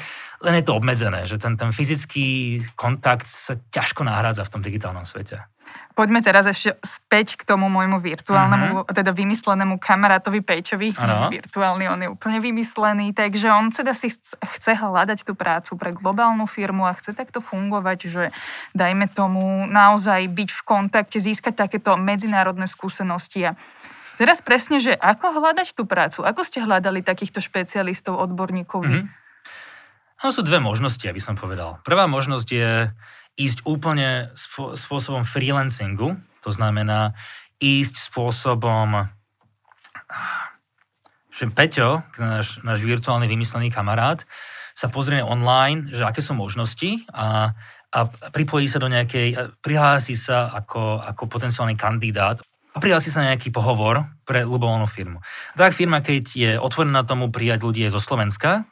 len 0.44 0.54
je 0.60 0.64
to 0.64 0.76
obmedzené, 0.76 1.24
že 1.24 1.40
ten, 1.40 1.56
ten 1.56 1.72
fyzický 1.72 2.60
kontakt 2.76 3.28
sa 3.28 3.56
ťažko 3.56 4.04
nahrádza 4.04 4.44
v 4.44 4.52
tom 4.52 4.60
digitálnom 4.64 5.08
svete. 5.08 5.55
Poďme 5.96 6.20
teraz 6.20 6.44
ešte 6.44 6.76
späť 6.84 7.40
k 7.40 7.48
tomu 7.48 7.72
môjmu 7.72 8.04
virtuálnemu, 8.04 8.84
uh-huh. 8.84 8.92
teda 8.92 9.16
vymyslenému 9.16 9.80
kamarátovi 9.80 10.44
Pejčovi. 10.44 10.92
Ano. 10.92 11.32
Virtuálny, 11.32 11.88
on 11.88 12.00
je 12.04 12.08
úplne 12.12 12.36
vymyslený, 12.44 13.16
takže 13.16 13.48
on 13.48 13.72
teda 13.72 13.96
si 13.96 14.12
chce 14.12 14.72
hľadať 14.76 15.24
tú 15.24 15.32
prácu 15.32 15.72
pre 15.80 15.96
globálnu 15.96 16.44
firmu 16.44 16.84
a 16.84 16.92
chce 16.92 17.16
takto 17.16 17.40
fungovať, 17.40 17.98
že 18.12 18.24
dajme 18.76 19.08
tomu 19.08 19.64
naozaj 19.72 20.28
byť 20.28 20.50
v 20.52 20.62
kontakte, 20.68 21.16
získať 21.16 21.64
takéto 21.64 21.96
medzinárodné 21.96 22.68
skúsenosti 22.68 23.48
a 23.48 23.56
Teraz 24.16 24.40
presne, 24.40 24.80
že 24.80 24.96
ako 24.96 25.36
hľadať 25.36 25.76
tú 25.76 25.84
prácu? 25.84 26.24
Ako 26.24 26.40
ste 26.40 26.64
hľadali 26.64 27.04
takýchto 27.04 27.44
špecialistov, 27.44 28.16
odborníkov? 28.16 28.80
Mm-hmm. 28.80 29.04
No 30.24 30.32
sú 30.32 30.40
dve 30.40 30.56
možnosti, 30.56 31.04
aby 31.04 31.20
som 31.20 31.36
povedal. 31.36 31.84
Prvá 31.84 32.08
možnosť 32.08 32.48
je 32.48 32.88
ísť 33.36 33.68
úplne 33.68 34.32
spôsobom 34.74 35.28
freelancingu, 35.28 36.16
to 36.40 36.50
znamená 36.50 37.12
ísť 37.60 38.08
spôsobom, 38.08 39.08
že 41.32 41.52
Peťo, 41.52 42.00
náš, 42.16 42.60
náš 42.64 42.80
virtuálny 42.80 43.28
vymyslený 43.28 43.68
kamarát, 43.68 44.24
sa 44.76 44.88
pozrie 44.88 45.24
online, 45.24 45.88
že 45.88 46.04
aké 46.04 46.20
sú 46.20 46.36
možnosti 46.36 47.04
a, 47.12 47.52
a 47.92 47.98
pripojí 48.32 48.68
sa 48.68 48.80
do 48.80 48.88
nejakej, 48.88 49.60
prihlási 49.64 50.16
sa 50.16 50.52
ako, 50.52 51.00
ako 51.00 51.22
potenciálny 51.28 51.76
kandidát 51.76 52.40
a 52.72 52.78
prihlási 52.80 53.08
sa 53.08 53.24
nejaký 53.24 53.48
pohovor 53.52 54.15
pre 54.26 54.42
ľubovolnú 54.42 54.90
firmu. 54.90 55.22
Tak 55.54 55.72
firma, 55.72 56.02
keď 56.02 56.24
je 56.34 56.50
otvorená 56.58 57.06
tomu 57.06 57.30
prijať 57.30 57.62
ľudí 57.62 57.86
zo 57.86 58.02
Slovenska, 58.02 58.66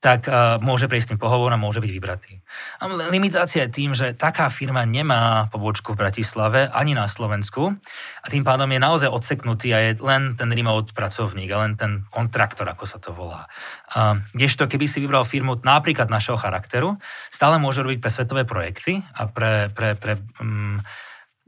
tak 0.00 0.24
uh, 0.30 0.56
môže 0.64 0.88
prejsť 0.88 1.14
tým 1.14 1.20
pohovor 1.20 1.52
a 1.52 1.60
môže 1.60 1.82
byť 1.84 1.92
vybratý. 1.92 2.40
A 2.80 2.88
limitácia 3.12 3.68
je 3.68 3.74
tým, 3.74 3.92
že 3.92 4.16
taká 4.16 4.48
firma 4.48 4.88
nemá 4.88 5.52
pobočku 5.52 5.92
v 5.92 6.00
Bratislave 6.00 6.72
ani 6.72 6.96
na 6.96 7.04
Slovensku 7.04 7.76
a 8.24 8.26
tým 8.32 8.40
pádom 8.40 8.70
je 8.72 8.80
naozaj 8.80 9.12
odseknutý 9.12 9.76
a 9.76 9.78
je 9.92 10.00
len 10.00 10.40
ten 10.40 10.48
remote 10.48 10.96
pracovník 10.96 11.52
a 11.52 11.60
len 11.68 11.76
ten 11.76 12.08
kontraktor, 12.08 12.64
ako 12.64 12.84
sa 12.88 12.96
to 12.96 13.12
volá. 13.12 13.44
Uh, 13.92 14.16
kdežto, 14.32 14.64
keby 14.72 14.88
si 14.88 15.04
vybral 15.04 15.28
firmu 15.28 15.60
napríklad 15.60 16.08
našeho 16.08 16.40
charakteru, 16.40 16.96
stále 17.28 17.60
môže 17.60 17.84
robiť 17.84 18.00
pre 18.00 18.10
svetové 18.10 18.48
projekty 18.48 19.04
a 19.12 19.28
pre, 19.28 19.68
pre, 19.68 20.00
pre 20.00 20.16
um, 20.40 20.80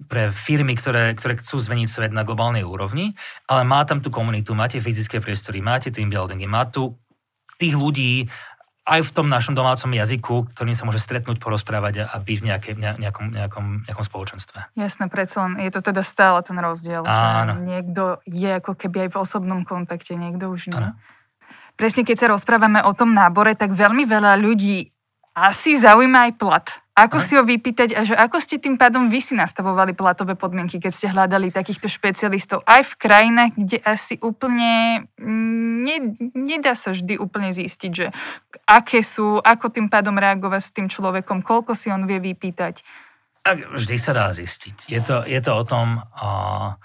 pre 0.09 0.35
firmy, 0.35 0.75
ktoré, 0.75 1.15
ktoré 1.15 1.39
chcú 1.39 1.63
zmeniť 1.63 1.89
svet 1.89 2.13
na 2.13 2.27
globálnej 2.27 2.67
úrovni, 2.67 3.15
ale 3.47 3.63
má 3.63 3.87
tam 3.87 4.03
tú 4.03 4.11
komunitu, 4.11 4.57
máte 4.57 4.83
fyzické 4.83 5.23
priestory, 5.23 5.63
máte 5.63 5.95
team 5.95 6.11
buildingy, 6.11 6.49
má 6.51 6.67
tu 6.67 6.99
tých 7.61 7.79
ľudí 7.79 8.27
aj 8.83 9.01
v 9.07 9.15
tom 9.15 9.31
našom 9.31 9.55
domácom 9.55 9.95
jazyku, 9.95 10.51
ktorým 10.51 10.75
sa 10.75 10.83
môže 10.83 10.99
stretnúť, 10.99 11.39
porozprávať 11.39 12.03
a 12.03 12.19
byť 12.19 12.39
v 12.43 12.47
nejaké, 12.51 12.71
nejakom, 12.75 13.31
nejakom, 13.31 13.67
nejakom 13.87 14.07
spoločenstve. 14.07 14.75
Jasné, 14.75 15.07
predsa 15.07 15.47
len 15.47 15.63
je 15.63 15.71
to 15.71 15.87
teda 15.87 16.03
stále 16.03 16.43
ten 16.43 16.59
rozdiel, 16.59 17.07
Áno. 17.07 17.55
že 17.55 17.63
niekto 17.63 18.03
je 18.27 18.59
ako 18.59 18.75
keby 18.75 19.07
aj 19.07 19.11
v 19.15 19.17
osobnom 19.23 19.63
kontakte, 19.63 20.19
niekto 20.19 20.51
už 20.51 20.75
nie. 20.75 20.83
Áno. 20.83 20.99
Presne 21.79 22.03
keď 22.03 22.27
sa 22.27 22.27
rozprávame 22.35 22.83
o 22.83 22.91
tom 22.91 23.15
nábore, 23.15 23.55
tak 23.55 23.71
veľmi 23.71 24.03
veľa 24.03 24.35
ľudí 24.43 24.91
asi 25.33 25.79
zaujíma 25.79 26.29
aj 26.29 26.33
plat. 26.37 26.67
Ako 26.93 27.19
Aj. 27.19 27.25
si 27.25 27.33
ho 27.41 27.45
vypýtať 27.45 27.97
a 27.97 28.05
že 28.05 28.13
ako 28.13 28.37
ste 28.37 28.61
tým 28.61 28.77
pádom 28.77 29.09
vy 29.09 29.25
si 29.25 29.33
nastavovali 29.33 29.97
platové 29.97 30.37
podmienky, 30.37 30.77
keď 30.77 30.93
ste 30.93 31.09
hľadali 31.09 31.49
takýchto 31.49 31.89
špecialistov 31.89 32.61
aj 32.69 32.85
v 32.85 32.95
krajinách, 33.01 33.57
kde 33.57 33.79
asi 33.81 34.21
úplne 34.21 35.09
mm, 35.17 35.73
ne, 35.89 35.97
nedá 36.37 36.77
sa 36.77 36.93
vždy 36.93 37.17
úplne 37.17 37.49
zistiť, 37.49 37.93
že 37.97 38.13
aké 38.69 39.01
sú, 39.01 39.41
ako 39.41 39.73
tým 39.73 39.89
pádom 39.89 40.21
reagovať 40.21 40.63
s 40.69 40.75
tým 40.77 40.93
človekom, 40.93 41.41
koľko 41.41 41.73
si 41.73 41.89
on 41.89 42.05
vie 42.05 42.21
vypýtať. 42.21 42.85
Vždy 43.73 43.97
sa 43.97 44.13
dá 44.13 44.29
zistiť. 44.37 44.93
Je 44.93 45.01
to, 45.01 45.25
je 45.25 45.41
to 45.41 45.53
o 45.57 45.65
tom, 45.65 45.97
uh, 45.97 46.77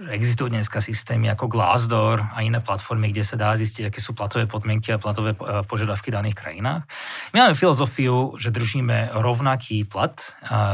Existujú 0.00 0.48
dneska 0.48 0.80
systémy 0.80 1.28
ako 1.28 1.44
Glassdoor 1.52 2.32
a 2.32 2.40
iné 2.40 2.64
platformy, 2.64 3.12
kde 3.12 3.20
sa 3.20 3.36
dá 3.36 3.52
zistiť, 3.52 3.92
aké 3.92 4.00
sú 4.00 4.16
platové 4.16 4.48
podmienky 4.48 4.96
a 4.96 4.96
platové 4.96 5.36
e, 5.36 5.60
požiadavky 5.68 6.08
v 6.08 6.16
daných 6.16 6.40
krajinách. 6.40 6.88
My 7.36 7.44
máme 7.44 7.52
filozofiu, 7.52 8.32
že 8.40 8.48
držíme 8.48 9.12
rovnaký 9.12 9.84
plat 9.84 10.16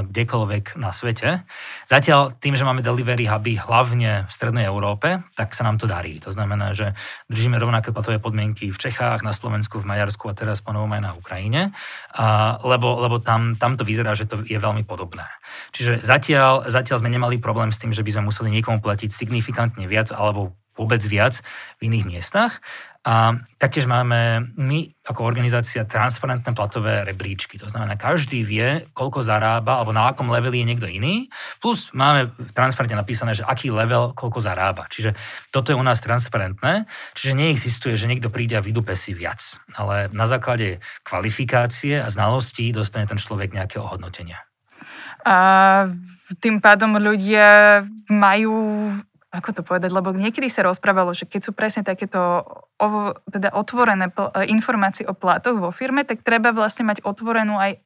kdekoľvek 0.07 0.79
na 0.79 0.95
svete. 0.95 1.43
Zatiaľ 1.91 2.39
tým, 2.39 2.55
že 2.55 2.63
máme 2.63 2.87
delivery 2.87 3.27
huby 3.27 3.59
hlavne 3.59 4.31
v 4.31 4.31
Strednej 4.31 4.71
Európe, 4.71 5.27
tak 5.35 5.59
sa 5.59 5.67
nám 5.67 5.83
to 5.83 5.91
darí. 5.91 6.23
To 6.23 6.31
znamená, 6.31 6.79
že 6.79 6.95
držíme 7.27 7.59
rovnaké 7.59 7.91
platové 7.91 8.23
podmienky 8.23 8.71
v 8.71 8.79
Čechách, 8.79 9.27
na 9.27 9.35
Slovensku, 9.35 9.83
v 9.83 9.91
Maďarsku 9.91 10.31
a 10.31 10.39
teraz 10.39 10.63
ponovom 10.63 10.95
aj 10.95 11.03
na 11.03 11.13
Ukrajine, 11.19 11.75
lebo, 12.63 13.03
lebo 13.03 13.19
tam, 13.19 13.59
tam 13.59 13.75
to 13.75 13.83
vyzerá, 13.83 14.15
že 14.15 14.31
to 14.31 14.47
je 14.47 14.55
veľmi 14.55 14.87
podobné. 14.87 15.27
Čiže 15.75 16.05
zatiaľ, 16.07 16.71
zatiaľ 16.71 17.03
sme 17.03 17.11
nemali 17.11 17.43
problém 17.43 17.75
s 17.75 17.83
tým, 17.83 17.91
že 17.91 18.07
by 18.07 18.11
sme 18.15 18.29
museli 18.31 18.55
niekomu 18.55 18.79
platiť 18.79 19.16
signifikantne 19.17 19.89
viac 19.89 20.13
alebo 20.13 20.53
vôbec 20.77 21.01
viac 21.09 21.41
v 21.81 21.89
iných 21.89 22.05
miestach. 22.05 22.61
A 23.07 23.39
taktiež 23.63 23.87
máme 23.87 24.51
my 24.59 24.91
ako 25.07 25.31
organizácia 25.31 25.87
transparentné 25.87 26.51
platové 26.59 27.07
rebríčky. 27.07 27.55
To 27.63 27.71
znamená, 27.71 27.95
každý 27.95 28.43
vie, 28.43 28.83
koľko 28.99 29.23
zarába, 29.23 29.79
alebo 29.79 29.95
na 29.95 30.11
akom 30.11 30.27
leveli 30.27 30.67
je 30.67 30.69
niekto 30.75 30.91
iný. 30.91 31.31
Plus 31.63 31.95
máme 31.95 32.35
transparentne 32.51 32.99
napísané, 32.99 33.39
že 33.39 33.47
aký 33.47 33.71
level 33.71 34.11
koľko 34.11 34.43
zarába. 34.43 34.91
Čiže 34.91 35.15
toto 35.55 35.71
je 35.71 35.79
u 35.79 35.87
nás 35.87 36.03
transparentné. 36.03 36.91
Čiže 37.15 37.39
neexistuje, 37.39 37.95
že 37.95 38.11
niekto 38.11 38.27
príde 38.27 38.59
a 38.59 38.67
vydupe 38.67 38.99
si 38.99 39.15
viac. 39.15 39.39
Ale 39.79 40.11
na 40.11 40.27
základe 40.27 40.83
kvalifikácie 41.07 42.03
a 42.03 42.11
znalostí 42.11 42.75
dostane 42.75 43.07
ten 43.07 43.23
človek 43.23 43.55
nejaké 43.55 43.79
ohodnotenia. 43.79 44.43
A 45.23 45.87
tým 46.43 46.59
pádom 46.59 46.99
ľudia 46.99 47.83
majú 48.11 48.91
ako 49.37 49.51
to 49.53 49.63
povedať, 49.63 49.93
lebo 49.93 50.17
niekedy 50.17 50.49
sa 50.49 50.65
rozprávalo, 50.65 51.13
že 51.13 51.29
keď 51.29 51.41
sú 51.45 51.53
presne 51.53 51.85
takéto 51.85 52.41
ovo, 52.81 53.13
teda 53.29 53.53
otvorené 53.53 54.09
pl- 54.09 54.33
informácie 54.49 55.05
o 55.05 55.13
platoch 55.13 55.61
vo 55.61 55.69
firme, 55.69 56.09
tak 56.09 56.25
treba 56.25 56.57
vlastne 56.57 56.89
mať 56.89 57.05
otvorenú 57.05 57.61
aj 57.61 57.77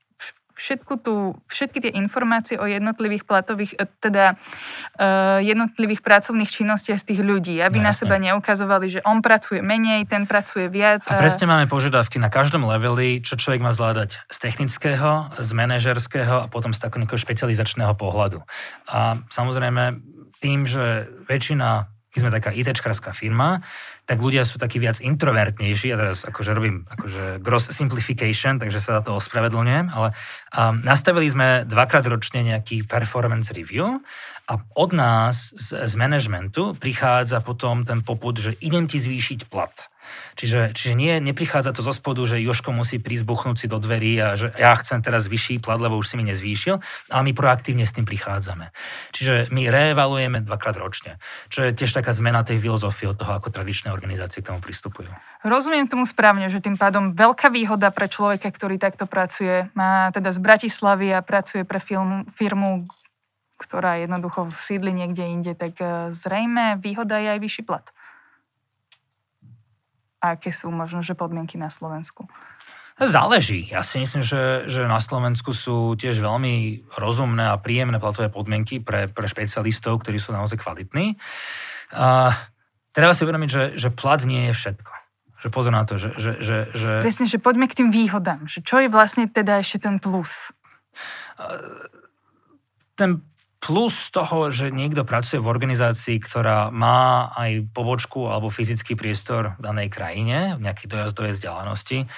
všetku 0.61 0.93
tú, 1.01 1.33
všetky 1.49 1.89
tie 1.89 1.93
informácie 1.97 2.61
o 2.61 2.69
jednotlivých 2.69 3.25
platových, 3.25 3.73
e, 3.81 3.89
teda 4.05 4.37
uh, 4.37 5.41
jednotlivých 5.41 6.05
pracovných 6.05 6.53
činnostiach 6.53 7.01
z 7.01 7.07
tých 7.09 7.21
ľudí, 7.25 7.57
aby 7.65 7.81
no, 7.81 7.89
na 7.89 7.93
seba 7.97 8.21
neukazovali, 8.21 8.93
že 8.93 9.01
on 9.09 9.25
pracuje 9.25 9.65
menej, 9.65 10.05
ten 10.05 10.29
pracuje 10.29 10.69
viac. 10.69 11.09
A, 11.09 11.17
a 11.17 11.25
presne 11.25 11.49
máme 11.49 11.65
požiadavky 11.65 12.21
na 12.21 12.29
každom 12.29 12.69
leveli, 12.69 13.25
čo 13.25 13.41
človek 13.41 13.65
má 13.65 13.73
zvládať 13.73 14.21
z 14.29 14.37
technického, 14.37 15.33
z 15.41 15.51
manažerského 15.57 16.45
a 16.45 16.47
potom 16.53 16.77
z 16.77 16.85
takého 16.85 17.17
špecializačného 17.17 17.97
pohľadu. 17.97 18.45
A 18.93 19.17
samozrejme, 19.33 19.97
tým, 20.45 20.69
že 20.69 21.09
väčšina, 21.29 21.89
my 21.89 22.17
sme 22.19 22.31
taká 22.35 22.51
ITčkarská 22.51 23.15
firma, 23.15 23.63
tak 24.07 24.23
ľudia 24.23 24.47
sú 24.47 24.63
takí 24.63 24.79
viac 24.79 25.03
introvertnejší, 25.03 25.93
ja 25.93 25.99
teraz 25.99 26.23
akože 26.23 26.51
robím 26.55 26.87
akože 26.87 27.43
gross 27.43 27.75
simplification, 27.75 28.63
takže 28.63 28.79
sa 28.79 29.01
za 29.01 29.03
to 29.03 29.19
ospravedlňujem, 29.19 29.91
ale 29.91 30.15
um, 30.55 30.79
nastavili 30.87 31.27
sme 31.27 31.67
dvakrát 31.67 32.07
ročne 32.07 32.47
nejaký 32.47 32.87
performance 32.87 33.51
review 33.51 33.99
a 34.47 34.55
od 34.79 34.91
nás 34.95 35.51
z, 35.55 35.87
z 35.87 35.93
managementu 35.99 36.79
prichádza 36.79 37.43
potom 37.43 37.83
ten 37.83 38.03
poput, 38.07 38.39
že 38.39 38.55
idem 38.63 38.87
ti 38.87 39.03
zvýšiť 39.03 39.51
plat. 39.51 39.90
Čiže, 40.39 40.73
čiže 40.73 40.95
nie, 40.97 41.19
neprichádza 41.21 41.77
to 41.77 41.85
zo 41.85 41.93
spodu, 41.93 42.25
že 42.25 42.41
Joško 42.41 42.73
musí 42.73 42.97
prísť 42.97 43.25
buchnúť 43.29 43.57
si 43.61 43.67
do 43.69 43.77
dverí 43.77 44.17
a 44.21 44.39
že 44.39 44.53
ja 44.57 44.73
chcem 44.79 45.05
teraz 45.05 45.29
vyšší 45.29 45.61
plat, 45.61 45.77
lebo 45.77 46.01
už 46.01 46.13
si 46.13 46.15
mi 46.17 46.25
nezvýšil, 46.25 46.81
ale 47.13 47.23
my 47.29 47.33
proaktívne 47.37 47.85
s 47.85 47.93
tým 47.93 48.09
prichádzame. 48.09 48.73
Čiže 49.13 49.53
my 49.53 49.69
reevaluujeme 49.69 50.41
dvakrát 50.45 50.77
ročne, 50.81 51.21
čo 51.53 51.67
je 51.67 51.77
tiež 51.77 51.93
taká 51.93 52.17
zmena 52.17 52.41
tej 52.47 52.63
filozofie 52.63 53.11
od 53.13 53.21
toho, 53.21 53.37
ako 53.37 53.53
tradičné 53.53 53.93
organizácie 53.93 54.41
k 54.41 54.49
tomu 54.55 54.65
pristupujú. 54.65 55.13
Rozumiem 55.45 55.89
tomu 55.89 56.05
správne, 56.05 56.49
že 56.49 56.65
tým 56.65 56.77
pádom 56.77 57.13
veľká 57.17 57.53
výhoda 57.53 57.93
pre 57.93 58.09
človeka, 58.09 58.49
ktorý 58.49 58.77
takto 58.81 59.05
pracuje, 59.05 59.69
má 59.73 60.13
teda 60.13 60.33
z 60.33 60.39
Bratislavy 60.41 61.13
a 61.17 61.25
pracuje 61.25 61.65
pre 61.65 61.81
film, 61.81 62.29
firmu, 62.37 62.89
ktorá 63.61 64.01
jednoducho 64.01 64.49
sídli 64.65 64.93
niekde 64.97 65.25
inde, 65.29 65.53
tak 65.53 65.77
eh, 65.81 66.13
zrejme 66.17 66.81
výhoda 66.81 67.21
je 67.21 67.29
aj 67.37 67.41
vyšší 67.45 67.63
plat 67.69 67.85
a 70.21 70.37
aké 70.37 70.53
sú 70.53 70.69
možno, 70.69 71.01
že 71.01 71.17
podmienky 71.17 71.57
na 71.57 71.73
Slovensku? 71.73 72.29
Záleží. 73.01 73.73
Ja 73.73 73.81
si 73.81 73.97
myslím, 73.97 74.21
že, 74.21 74.69
že 74.69 74.85
na 74.85 75.01
Slovensku 75.01 75.57
sú 75.57 75.97
tiež 75.97 76.21
veľmi 76.21 76.85
rozumné 77.01 77.49
a 77.49 77.57
príjemné 77.57 77.97
platové 77.97 78.29
podmienky 78.29 78.85
pre, 78.85 79.09
pre 79.09 79.25
špecialistov, 79.25 80.05
ktorí 80.05 80.21
sú 80.21 80.37
naozaj 80.37 80.61
kvalitní. 80.61 81.17
A 81.97 82.37
treba 82.93 83.17
si 83.17 83.25
uvedomiť, 83.25 83.49
že, 83.49 83.65
že 83.81 83.89
plat 83.89 84.21
nie 84.29 84.53
je 84.53 84.55
všetko. 84.55 84.93
Že 85.41 85.49
pozor 85.49 85.73
na 85.73 85.89
to, 85.89 85.97
že, 85.97 86.13
že, 86.21 86.33
že, 86.45 86.57
že... 86.77 86.91
Presne, 87.01 87.25
že 87.25 87.41
poďme 87.41 87.73
k 87.73 87.81
tým 87.81 87.89
výhodám. 87.89 88.45
Že 88.45 88.61
čo 88.61 88.77
je 88.85 88.89
vlastne 88.93 89.25
teda 89.33 89.65
ešte 89.65 89.89
ten 89.89 89.97
plus? 89.97 90.53
Ten 93.01 93.25
plus 93.61 94.09
toho, 94.09 94.49
že 94.49 94.73
niekto 94.73 95.05
pracuje 95.05 95.37
v 95.37 95.53
organizácii, 95.53 96.17
ktorá 96.17 96.73
má 96.73 97.29
aj 97.37 97.69
pobočku 97.77 98.27
alebo 98.27 98.49
fyzický 98.49 98.97
priestor 98.97 99.55
v 99.61 99.63
danej 99.63 99.89
krajine, 99.93 100.57
v 100.57 100.65
nejakej 100.65 100.89
dojazdovej 100.89 101.37
vzdialenosti, 101.37 102.09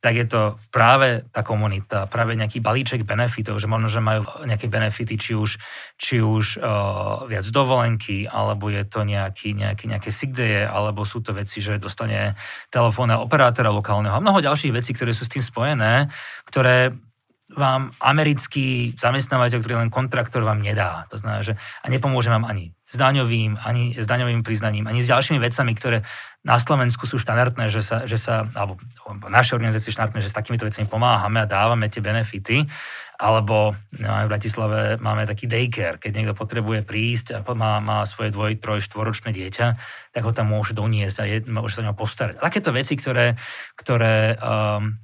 tak 0.00 0.16
je 0.16 0.26
to 0.28 0.56
práve 0.72 1.28
tá 1.28 1.44
komunita, 1.44 2.08
práve 2.08 2.32
nejaký 2.32 2.64
balíček 2.64 3.04
benefitov, 3.04 3.60
že 3.60 3.68
možno, 3.68 3.92
že 3.92 4.00
majú 4.00 4.24
nejaké 4.48 4.64
benefity, 4.64 5.20
či 5.20 5.32
už, 5.36 5.60
či 6.00 6.24
už 6.24 6.56
uh, 6.56 7.28
viac 7.28 7.44
dovolenky, 7.52 8.24
alebo 8.24 8.72
je 8.72 8.80
to 8.88 9.04
nejaký, 9.04 9.52
nejaký, 9.52 9.92
nejaké 9.92 10.08
day, 10.32 10.64
alebo 10.64 11.04
sú 11.04 11.20
to 11.20 11.36
veci, 11.36 11.60
že 11.60 11.76
dostane 11.76 12.32
telefónne 12.72 13.20
operátora 13.20 13.68
lokálneho 13.68 14.16
a 14.16 14.24
mnoho 14.24 14.40
ďalších 14.40 14.72
vecí, 14.72 14.96
ktoré 14.96 15.12
sú 15.12 15.28
s 15.28 15.32
tým 15.36 15.44
spojené, 15.44 16.08
ktoré 16.48 16.96
vám 17.54 17.90
americký 17.98 18.94
zamestnávateľ, 18.94 19.58
ktorý 19.58 19.74
len 19.82 19.90
kontraktor, 19.90 20.46
vám 20.46 20.62
nedá. 20.62 21.10
To 21.10 21.18
znamená, 21.18 21.42
že 21.42 21.54
a 21.58 21.86
nepomôže 21.90 22.30
vám 22.30 22.46
ani 22.46 22.74
s 22.90 22.96
daňovým, 22.98 23.58
ani 23.62 23.94
s 23.94 24.06
daňovým 24.06 24.42
priznaním, 24.42 24.90
ani 24.90 25.06
s 25.06 25.10
ďalšími 25.10 25.38
vecami, 25.38 25.72
ktoré 25.78 26.02
na 26.42 26.58
Slovensku 26.58 27.06
sú 27.06 27.22
štandardné, 27.22 27.70
že 27.70 27.82
sa, 27.86 28.06
že 28.06 28.18
sa 28.18 28.50
alebo 28.54 28.82
naše 29.30 29.54
organizácie 29.54 29.94
štandardné, 29.94 30.26
že 30.26 30.30
s 30.30 30.38
takýmito 30.38 30.66
vecami 30.66 30.90
pomáhame 30.90 31.42
a 31.42 31.50
dávame 31.50 31.86
tie 31.86 32.02
benefity, 32.02 32.66
alebo 33.20 33.76
no, 34.00 34.08
v 34.24 34.30
Bratislave 34.32 34.96
máme 34.96 35.28
taký 35.28 35.44
daycare, 35.44 36.00
keď 36.00 36.10
niekto 36.16 36.34
potrebuje 36.34 36.82
prísť 36.88 37.26
a 37.36 37.38
má, 37.52 37.76
má 37.78 38.02
svoje 38.08 38.32
dvoj, 38.32 38.56
troj, 38.58 38.80
štvoročné 38.80 39.36
dieťa, 39.36 39.66
tak 40.16 40.22
ho 40.24 40.32
tam 40.32 40.50
môže 40.50 40.72
doniesť 40.72 41.16
a 41.20 41.24
je, 41.28 41.38
môže 41.52 41.76
sa 41.76 41.84
o 41.84 41.86
ňo 41.92 41.94
postarať. 41.94 42.40
Takéto 42.40 42.72
veci, 42.72 42.96
ktoré, 42.96 43.36
ktoré 43.76 44.40
um, 44.40 44.96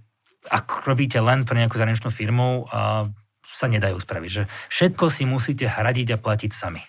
ak 0.50 0.86
robíte 0.86 1.18
len 1.18 1.44
pre 1.44 1.58
nejakú 1.58 1.78
zahraničnú 1.78 2.10
firmu, 2.10 2.66
a 2.70 3.10
sa 3.46 3.66
nedajú 3.70 3.96
spraviť. 4.02 4.30
Že 4.30 4.42
všetko 4.68 5.04
si 5.06 5.22
musíte 5.22 5.66
hradiť 5.70 6.18
a 6.18 6.20
platiť 6.20 6.50
sami. 6.50 6.82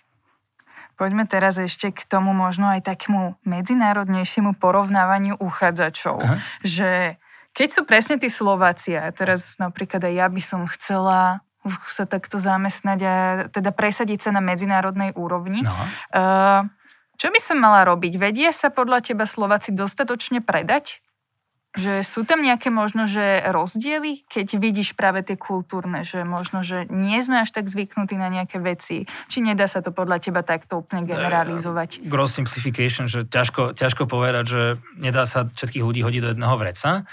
Poďme 0.97 1.29
teraz 1.29 1.61
ešte 1.61 1.93
k 1.93 2.01
tomu 2.09 2.33
možno 2.33 2.73
aj 2.73 2.81
takému 2.81 3.37
medzinárodnejšiemu 3.45 4.57
porovnávaniu 4.57 5.37
uchádzačov. 5.37 6.17
Aha. 6.25 6.41
Že 6.65 7.21
keď 7.53 7.67
sú 7.69 7.81
presne 7.85 8.17
tí 8.17 8.33
Slováci, 8.33 8.97
a 8.97 9.13
teraz 9.13 9.53
napríklad 9.61 10.09
aj 10.09 10.13
ja 10.17 10.27
by 10.29 10.41
som 10.41 10.65
chcela 10.65 11.45
sa 11.89 12.09
takto 12.09 12.41
zamestnať 12.41 12.99
a 13.03 13.15
teda 13.51 13.75
presadiť 13.75 14.29
sa 14.29 14.31
na 14.33 14.41
medzinárodnej 14.41 15.13
úrovni. 15.13 15.61
No. 15.61 15.75
Uh, 16.09 16.65
čo 17.17 17.27
by 17.33 17.39
som 17.41 17.57
mala 17.59 17.85
robiť? 17.85 18.17
Vedie 18.17 18.49
sa 18.53 18.69
podľa 18.69 19.03
teba 19.03 19.25
Slováci 19.27 19.73
dostatočne 19.73 20.39
predať? 20.41 21.01
Že 21.77 22.01
sú 22.01 22.25
tam 22.25 22.41
nejaké 22.41 22.73
možno, 22.73 23.05
že 23.05 23.45
rozdiely, 23.45 24.25
keď 24.25 24.47
vidíš 24.57 24.97
práve 24.97 25.21
tie 25.21 25.37
kultúrne, 25.37 26.01
že 26.01 26.25
možno, 26.25 26.65
že 26.65 26.89
nie 26.89 27.21
sme 27.21 27.45
až 27.45 27.53
tak 27.53 27.69
zvyknutí 27.69 28.17
na 28.17 28.33
nejaké 28.33 28.57
veci, 28.57 29.05
či 29.29 29.37
nedá 29.45 29.69
sa 29.69 29.85
to 29.85 29.93
podľa 29.93 30.17
teba 30.17 30.41
takto 30.41 30.81
úplne 30.81 31.05
generalizovať? 31.05 32.03
Gross 32.09 32.35
simplification, 32.35 33.05
že 33.05 33.29
ťažko, 33.29 33.77
ťažko 33.77 34.09
povedať, 34.09 34.45
že 34.49 34.61
nedá 34.97 35.29
sa 35.29 35.45
všetkých 35.47 35.85
ľudí 35.85 36.01
hodiť 36.01 36.21
do 36.25 36.29
jedného 36.33 36.55
vreca. 36.57 37.05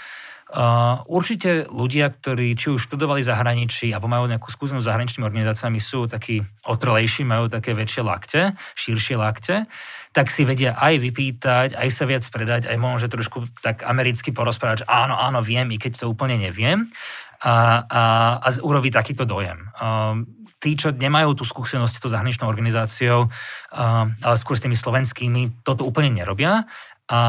Uh, 0.45 1.01
určite 1.09 1.65
ľudia, 1.73 2.13
ktorí 2.13 2.53
či 2.53 2.69
už 2.69 2.85
študovali 2.85 3.25
zahraničí 3.25 3.89
alebo 3.89 4.05
majú 4.05 4.29
nejakú 4.29 4.53
skúsenosť 4.53 4.85
s 4.85 4.89
zahraničnými 4.93 5.25
organizáciami, 5.25 5.81
sú 5.81 6.05
takí 6.05 6.37
otrlejší, 6.69 7.25
majú 7.25 7.49
také 7.49 7.73
väčšie 7.73 8.01
lakte, 8.05 8.53
širšie 8.77 9.17
lakte, 9.17 9.65
tak 10.13 10.29
si 10.29 10.45
vedia 10.45 10.77
aj 10.77 11.01
vypýtať, 11.01 11.69
aj 11.73 11.89
sa 11.89 12.05
viac 12.05 12.29
predať, 12.29 12.69
aj 12.69 12.77
možno, 12.77 13.09
že 13.09 13.13
trošku 13.17 13.41
tak 13.57 13.81
americky 13.89 14.29
porozprávať, 14.29 14.85
že 14.85 14.89
áno, 14.89 15.17
áno, 15.17 15.41
viem, 15.41 15.65
i 15.73 15.81
keď 15.81 16.05
to 16.05 16.13
úplne 16.13 16.37
neviem 16.37 16.93
a, 17.41 17.81
a, 17.81 18.01
a 18.37 18.47
urobiť 18.61 19.01
takýto 19.01 19.25
dojem. 19.25 19.73
Uh, 19.81 20.21
tí, 20.61 20.77
čo 20.77 20.93
nemajú 20.93 21.41
tú 21.41 21.43
skúsenosť 21.43 21.93
s 21.97 22.01
tou 22.05 22.13
zahraničnou 22.13 22.45
organizáciou, 22.45 23.27
uh, 23.27 24.07
ale 24.13 24.35
skôr 24.37 24.55
s 24.57 24.63
tými 24.63 24.77
slovenskými, 24.77 25.65
toto 25.65 25.89
úplne 25.89 26.13
nerobia 26.13 26.69
a, 27.05 27.19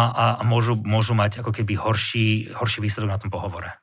a, 0.40 0.44
môžu, 0.44 0.76
môžu 0.80 1.12
mať 1.12 1.44
ako 1.44 1.52
keby 1.52 1.76
horší, 1.76 2.52
horší 2.56 2.80
výsledok 2.80 3.10
na 3.12 3.20
tom 3.20 3.28
pohovore. 3.28 3.76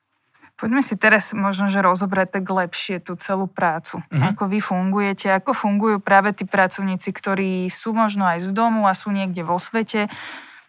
Poďme 0.54 0.86
si 0.86 0.94
teraz 0.94 1.34
možno, 1.34 1.66
že 1.66 1.82
rozobrať 1.82 2.38
tak 2.38 2.44
lepšie 2.46 3.02
tú 3.02 3.18
celú 3.18 3.50
prácu. 3.50 3.98
Mm-hmm. 4.06 4.22
Ako 4.34 4.44
vy 4.46 4.58
fungujete, 4.62 5.26
ako 5.34 5.50
fungujú 5.50 5.98
práve 5.98 6.30
tí 6.30 6.46
pracovníci, 6.46 7.10
ktorí 7.10 7.66
sú 7.74 7.90
možno 7.90 8.22
aj 8.22 8.38
z 8.46 8.50
domu 8.54 8.86
a 8.86 8.94
sú 8.94 9.10
niekde 9.10 9.42
vo 9.42 9.58
svete. 9.58 10.06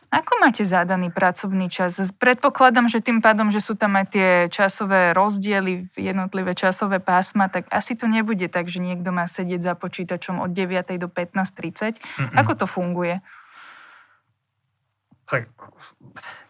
Ako 0.09 0.41
máte 0.41 0.65
zadaný 0.65 1.13
pracovný 1.13 1.69
čas? 1.69 2.01
Predpokladám, 2.17 2.89
že 2.89 3.01
tým 3.01 3.21
pádom, 3.21 3.53
že 3.53 3.61
sú 3.61 3.77
tam 3.77 3.97
aj 3.97 4.05
tie 4.15 4.29
časové 4.49 5.13
rozdiely, 5.13 5.91
jednotlivé 5.93 6.57
časové 6.57 6.97
pásma, 6.97 7.49
tak 7.51 7.69
asi 7.69 7.93
to 7.93 8.09
nebude 8.09 8.45
tak, 8.49 8.69
že 8.69 8.81
niekto 8.81 9.13
má 9.13 9.29
sedieť 9.29 9.61
za 9.61 9.73
počítačom 9.77 10.41
od 10.41 10.49
9. 10.49 10.97
do 10.97 11.09
15.30. 11.11 11.99
Mm-mm. 11.99 12.37
Ako 12.41 12.57
to 12.57 12.65
funguje? 12.65 13.21
Tak, 15.25 15.49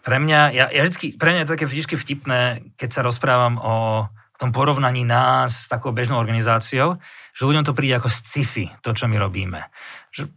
pre 0.05 0.17
mňa, 0.21 0.39
ja, 0.53 0.65
ja 0.69 0.81
vždycky, 0.83 1.15
pre 1.17 1.33
mňa 1.33 1.41
je 1.43 1.51
také 1.55 1.65
vždy 1.65 1.95
vtipné, 1.95 2.41
keď 2.75 2.89
sa 2.91 3.01
rozprávam 3.01 3.57
o 3.57 3.75
tom 4.35 4.51
porovnaní 4.51 5.07
nás 5.07 5.65
s 5.65 5.67
takou 5.71 5.95
bežnou 5.95 6.19
organizáciou, 6.19 6.99
že 7.31 7.47
ľuďom 7.47 7.63
to 7.63 7.71
príde 7.71 7.95
ako 7.95 8.11
sci-fi, 8.11 8.67
to, 8.83 8.91
čo 8.91 9.07
my 9.07 9.15
robíme 9.15 9.63
že 10.15 10.31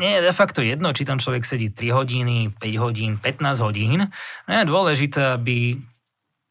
nie 0.00 0.16
je 0.16 0.24
de 0.24 0.32
facto 0.32 0.64
jedno, 0.64 0.96
či 0.96 1.04
tam 1.04 1.20
človek 1.20 1.44
sedí 1.44 1.68
3 1.68 1.92
hodiny, 1.92 2.56
5 2.56 2.84
hodín, 2.84 3.20
15 3.20 3.60
hodín. 3.60 4.08
No 4.48 4.50
je 4.50 4.64
dôležité, 4.64 5.36
aby 5.36 5.76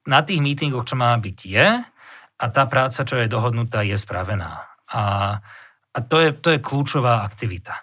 na 0.06 0.22
tých 0.22 0.38
mítingoch, 0.38 0.86
čo 0.86 0.94
má 0.94 1.18
byť, 1.18 1.38
je 1.50 1.68
a 2.40 2.46
tá 2.54 2.64
práca, 2.70 3.02
čo 3.02 3.18
je 3.18 3.26
dohodnutá, 3.26 3.82
je 3.82 3.98
spravená. 3.98 4.70
A, 4.86 5.02
a 5.90 5.98
to, 6.06 6.22
je, 6.22 6.30
to 6.38 6.54
je 6.54 6.62
kľúčová 6.62 7.26
aktivita. 7.26 7.74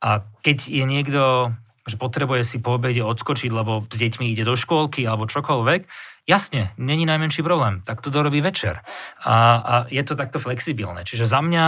A 0.00 0.24
keď 0.40 0.72
je 0.72 0.84
niekto, 0.88 1.52
že 1.90 1.98
potrebuje 1.98 2.46
si 2.46 2.56
po 2.62 2.78
obede 2.78 3.02
odskočiť, 3.02 3.50
lebo 3.50 3.84
s 3.90 3.96
deťmi 3.98 4.30
ide 4.30 4.46
do 4.46 4.54
škôlky 4.54 5.02
alebo 5.02 5.26
čokoľvek, 5.26 5.80
Jasne, 6.30 6.70
není 6.78 7.08
najmenší 7.10 7.42
problém, 7.42 7.82
tak 7.82 8.06
to 8.06 8.12
dorobí 8.12 8.38
večer. 8.38 8.86
A, 9.26 9.34
a 9.58 9.74
je 9.90 9.98
to 10.06 10.14
takto 10.14 10.38
flexibilné. 10.38 11.02
Čiže 11.02 11.26
za 11.26 11.42
mňa, 11.42 11.64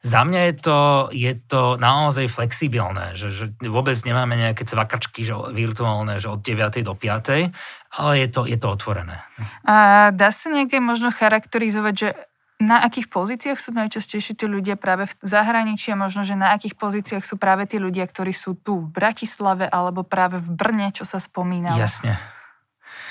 za 0.00 0.24
mňa 0.24 0.40
je, 0.40 0.54
to, 0.56 0.78
je 1.12 1.32
to 1.44 1.76
naozaj 1.76 2.24
flexibilné, 2.32 3.12
že, 3.12 3.28
že 3.34 3.44
vôbec 3.66 3.98
nemáme 4.08 4.40
nejaké 4.40 4.64
cvakačky 4.64 5.20
že 5.26 5.36
virtuálne, 5.52 6.16
že 6.16 6.32
od 6.32 6.40
9. 6.40 6.80
do 6.80 6.96
5. 6.96 7.52
Ale 7.98 8.12
je 8.16 8.28
to, 8.32 8.48
je 8.48 8.56
to 8.56 8.68
otvorené. 8.72 9.20
A 9.68 10.08
dá 10.16 10.32
sa 10.32 10.48
nejaké 10.48 10.80
možno 10.80 11.12
charakterizovať, 11.12 11.94
že 11.98 12.08
na 12.56 12.80
akých 12.80 13.12
pozíciách 13.12 13.60
sú 13.60 13.70
najčastejšie 13.76 14.32
tí 14.32 14.48
ľudia 14.48 14.80
práve 14.80 15.04
v 15.04 15.14
zahraničí 15.20 15.92
a 15.92 16.00
možno, 16.00 16.24
že 16.24 16.40
na 16.40 16.56
akých 16.56 16.72
pozíciách 16.80 17.24
sú 17.28 17.36
práve 17.36 17.68
tí 17.68 17.76
ľudia, 17.76 18.08
ktorí 18.08 18.32
sú 18.32 18.56
tu 18.56 18.80
v 18.80 18.88
Bratislave 18.88 19.68
alebo 19.68 20.00
práve 20.08 20.40
v 20.40 20.48
Brne, 20.56 20.88
čo 20.96 21.04
sa 21.04 21.20
spomínalo? 21.20 21.76
Jasne. 21.76 22.16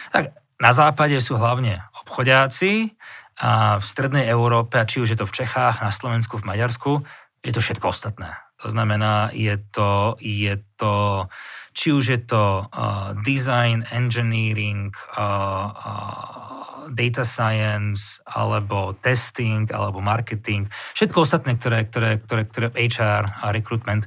Tak 0.10 0.34
na 0.58 0.72
západe 0.74 1.14
sú 1.22 1.38
hlavne 1.38 1.86
obchodiaci 2.02 2.98
a 3.38 3.78
v 3.78 3.86
strednej 3.86 4.26
Európe, 4.26 4.82
či 4.90 5.04
už 5.04 5.14
je 5.14 5.20
to 5.22 5.30
v 5.30 5.36
Čechách, 5.46 5.84
na 5.84 5.94
Slovensku, 5.94 6.42
v 6.42 6.48
Maďarsku, 6.50 7.06
je 7.46 7.52
to 7.54 7.62
všetko 7.62 7.94
ostatné. 7.94 8.34
To 8.64 8.74
znamená, 8.74 9.30
je 9.36 9.62
to, 9.70 10.18
je 10.18 10.58
to 10.80 11.28
či 11.76 11.92
už 11.92 12.06
je 12.08 12.20
to 12.24 12.64
uh, 12.64 13.12
design, 13.28 13.84
engineering, 13.92 14.96
uh, 15.12 15.76
uh, 15.76 16.45
data 16.92 17.24
science, 17.24 18.22
alebo 18.28 18.98
testing, 19.00 19.70
alebo 19.72 20.04
marketing, 20.04 20.70
všetko 20.94 21.18
ostatné, 21.26 21.58
ktoré, 21.58 21.88
ktoré, 21.90 22.22
ktoré, 22.22 22.42
ktoré 22.46 22.68
HR 22.76 23.24
a 23.42 23.50
recruitment, 23.56 24.06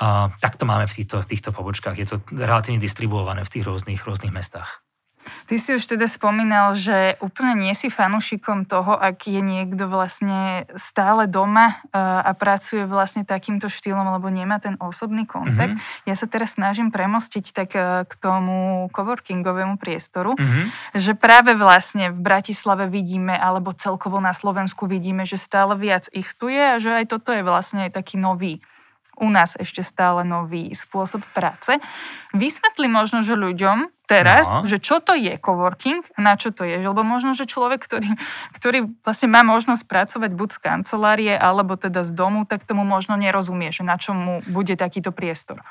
uh, 0.00 0.28
tak 0.40 0.58
to 0.58 0.68
máme 0.68 0.90
v 0.90 0.94
týchto, 1.02 1.24
týchto 1.24 1.50
pobočkách. 1.54 1.96
Je 1.96 2.06
to 2.08 2.16
relatívne 2.34 2.82
distribuované 2.82 3.46
v 3.46 3.52
tých 3.52 3.64
rôznych, 3.64 4.02
rôznych 4.02 4.34
mestách. 4.34 4.82
Ty 5.50 5.54
si 5.58 5.70
už 5.74 5.84
teda 5.86 6.06
spomínal, 6.06 6.78
že 6.78 7.18
úplne 7.18 7.58
nie 7.58 7.74
si 7.74 7.90
fanúšikom 7.90 8.70
toho, 8.70 8.94
ak 8.94 9.26
je 9.26 9.42
niekto 9.42 9.90
vlastne 9.90 10.68
stále 10.78 11.26
doma 11.26 11.82
eh, 11.90 11.98
a 11.98 12.30
pracuje 12.38 12.86
vlastne 12.86 13.26
takýmto 13.26 13.66
štýlom, 13.66 14.14
lebo 14.18 14.30
nemá 14.30 14.62
ten 14.62 14.78
osobný 14.78 15.26
kontakt. 15.26 15.74
Mm-hmm. 15.74 16.08
Ja 16.08 16.14
sa 16.14 16.26
teraz 16.30 16.54
snažím 16.54 16.94
premostiť 16.94 17.44
tak 17.50 17.70
eh, 17.74 18.06
k 18.06 18.12
tomu 18.22 18.86
coworkingovému 18.94 19.80
priestoru, 19.80 20.38
mm-hmm. 20.38 20.64
že 20.94 21.12
práve 21.18 21.58
vlastne 21.58 22.14
v 22.14 22.18
Bratislave 22.18 22.86
vidíme, 22.86 23.34
alebo 23.34 23.74
celkovo 23.74 24.22
na 24.22 24.36
Slovensku 24.36 24.86
vidíme, 24.86 25.26
že 25.26 25.40
stále 25.40 25.74
viac 25.74 26.06
ich 26.14 26.30
tu 26.38 26.46
je 26.46 26.62
a 26.62 26.76
že 26.78 26.90
aj 27.02 27.10
toto 27.10 27.34
je 27.34 27.42
vlastne 27.42 27.90
taký 27.90 28.20
nový 28.20 28.62
u 29.20 29.28
nás 29.28 29.52
ešte 29.60 29.84
stále 29.84 30.24
nový 30.24 30.72
spôsob 30.72 31.20
práce. 31.36 31.76
Vysvetli 32.32 32.88
možno, 32.88 33.20
že 33.20 33.36
ľuďom 33.36 33.99
teraz, 34.10 34.50
no. 34.50 34.66
že 34.66 34.82
čo 34.82 34.98
to 34.98 35.14
je 35.14 35.38
coworking, 35.38 36.02
na 36.18 36.34
čo 36.34 36.50
to 36.50 36.66
je. 36.66 36.82
Lebo 36.82 37.06
možno, 37.06 37.38
že 37.38 37.46
človek, 37.46 37.78
ktorý, 37.86 38.18
ktorý 38.58 38.90
vlastne 39.06 39.30
má 39.30 39.46
možnosť 39.46 39.86
pracovať 39.86 40.30
buď 40.34 40.48
z 40.50 40.58
kancelárie, 40.58 41.34
alebo 41.38 41.78
teda 41.78 42.02
z 42.02 42.10
domu, 42.10 42.42
tak 42.42 42.66
tomu 42.66 42.82
možno 42.82 43.14
nerozumie, 43.14 43.70
že 43.70 43.86
na 43.86 43.94
čom 43.94 44.18
mu 44.18 44.34
bude 44.50 44.74
takýto 44.74 45.14
priestor. 45.14 45.62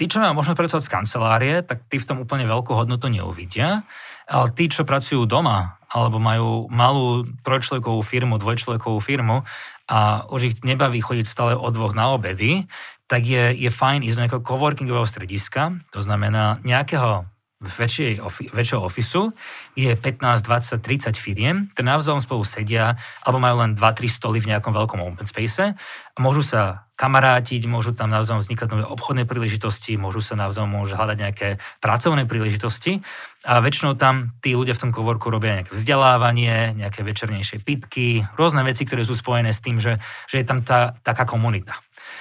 Tí, 0.00 0.08
čo 0.08 0.16
majú 0.16 0.40
možnosť 0.40 0.56
pracovať 0.56 0.82
z 0.88 0.92
kancelárie, 0.96 1.54
tak 1.60 1.84
tí 1.92 2.00
v 2.00 2.08
tom 2.08 2.24
úplne 2.24 2.48
veľkú 2.48 2.72
hodnotu 2.72 3.12
neuvidia. 3.12 3.84
Ale 4.24 4.48
tí, 4.56 4.72
čo 4.72 4.88
pracujú 4.88 5.28
doma, 5.28 5.76
alebo 5.92 6.16
majú 6.16 6.70
malú 6.72 7.28
trojčlenkovú 7.44 8.00
firmu, 8.00 8.40
dvojčlenkovú 8.40 9.02
firmu 9.02 9.42
a 9.90 10.22
už 10.30 10.40
ich 10.46 10.56
nebaví 10.62 11.02
chodiť 11.02 11.26
stále 11.26 11.52
od 11.58 11.74
dvoch 11.74 11.98
na 11.98 12.14
obedy, 12.14 12.70
tak 13.10 13.26
je, 13.26 13.50
je 13.58 13.70
fajn 13.74 14.06
ísť 14.06 14.14
do 14.14 14.22
nejakého 14.22 14.46
coworkingového 14.46 15.02
strediska, 15.10 15.82
to 15.90 15.98
znamená 15.98 16.62
nejakého 16.62 17.26
väčšej, 17.60 18.24
väčšieho 18.56 18.80
ofisu, 18.80 19.36
je 19.76 19.92
15, 19.92 20.46
20, 20.46 20.80
30 20.80 21.18
firiem, 21.20 21.68
ktoré 21.74 21.84
navzájom 21.84 22.24
spolu 22.24 22.46
sedia, 22.46 22.96
alebo 23.20 23.42
majú 23.42 23.60
len 23.60 23.76
2-3 23.76 24.08
stoly 24.08 24.38
v 24.40 24.54
nejakom 24.54 24.72
veľkom 24.72 25.02
open 25.02 25.28
space 25.28 25.76
môžu 26.20 26.44
sa 26.44 26.84
kamarátiť, 27.00 27.64
môžu 27.64 27.96
tam 27.96 28.12
navzájom 28.12 28.44
vznikať 28.44 28.68
nové 28.68 28.84
obchodné 28.84 29.24
príležitosti, 29.24 29.96
môžu 29.96 30.20
sa 30.20 30.36
navzájom 30.36 30.68
môžu 30.68 31.00
hľadať 31.00 31.16
nejaké 31.16 31.48
pracovné 31.80 32.28
príležitosti 32.28 33.00
a 33.48 33.64
väčšinou 33.64 33.96
tam 33.96 34.36
tí 34.44 34.52
ľudia 34.52 34.76
v 34.76 34.82
tom 34.84 34.92
coworku 34.92 35.32
robia 35.32 35.56
nejaké 35.56 35.72
vzdelávanie, 35.72 36.76
nejaké 36.76 37.00
večernejšie 37.00 37.64
pitky, 37.64 38.28
rôzne 38.36 38.60
veci, 38.68 38.84
ktoré 38.84 39.00
sú 39.00 39.16
spojené 39.16 39.56
s 39.56 39.64
tým, 39.64 39.80
že, 39.80 39.96
že 40.28 40.44
je 40.44 40.46
tam 40.46 40.60
tá 40.60 40.92
taká 41.00 41.24
komunita. 41.24 41.80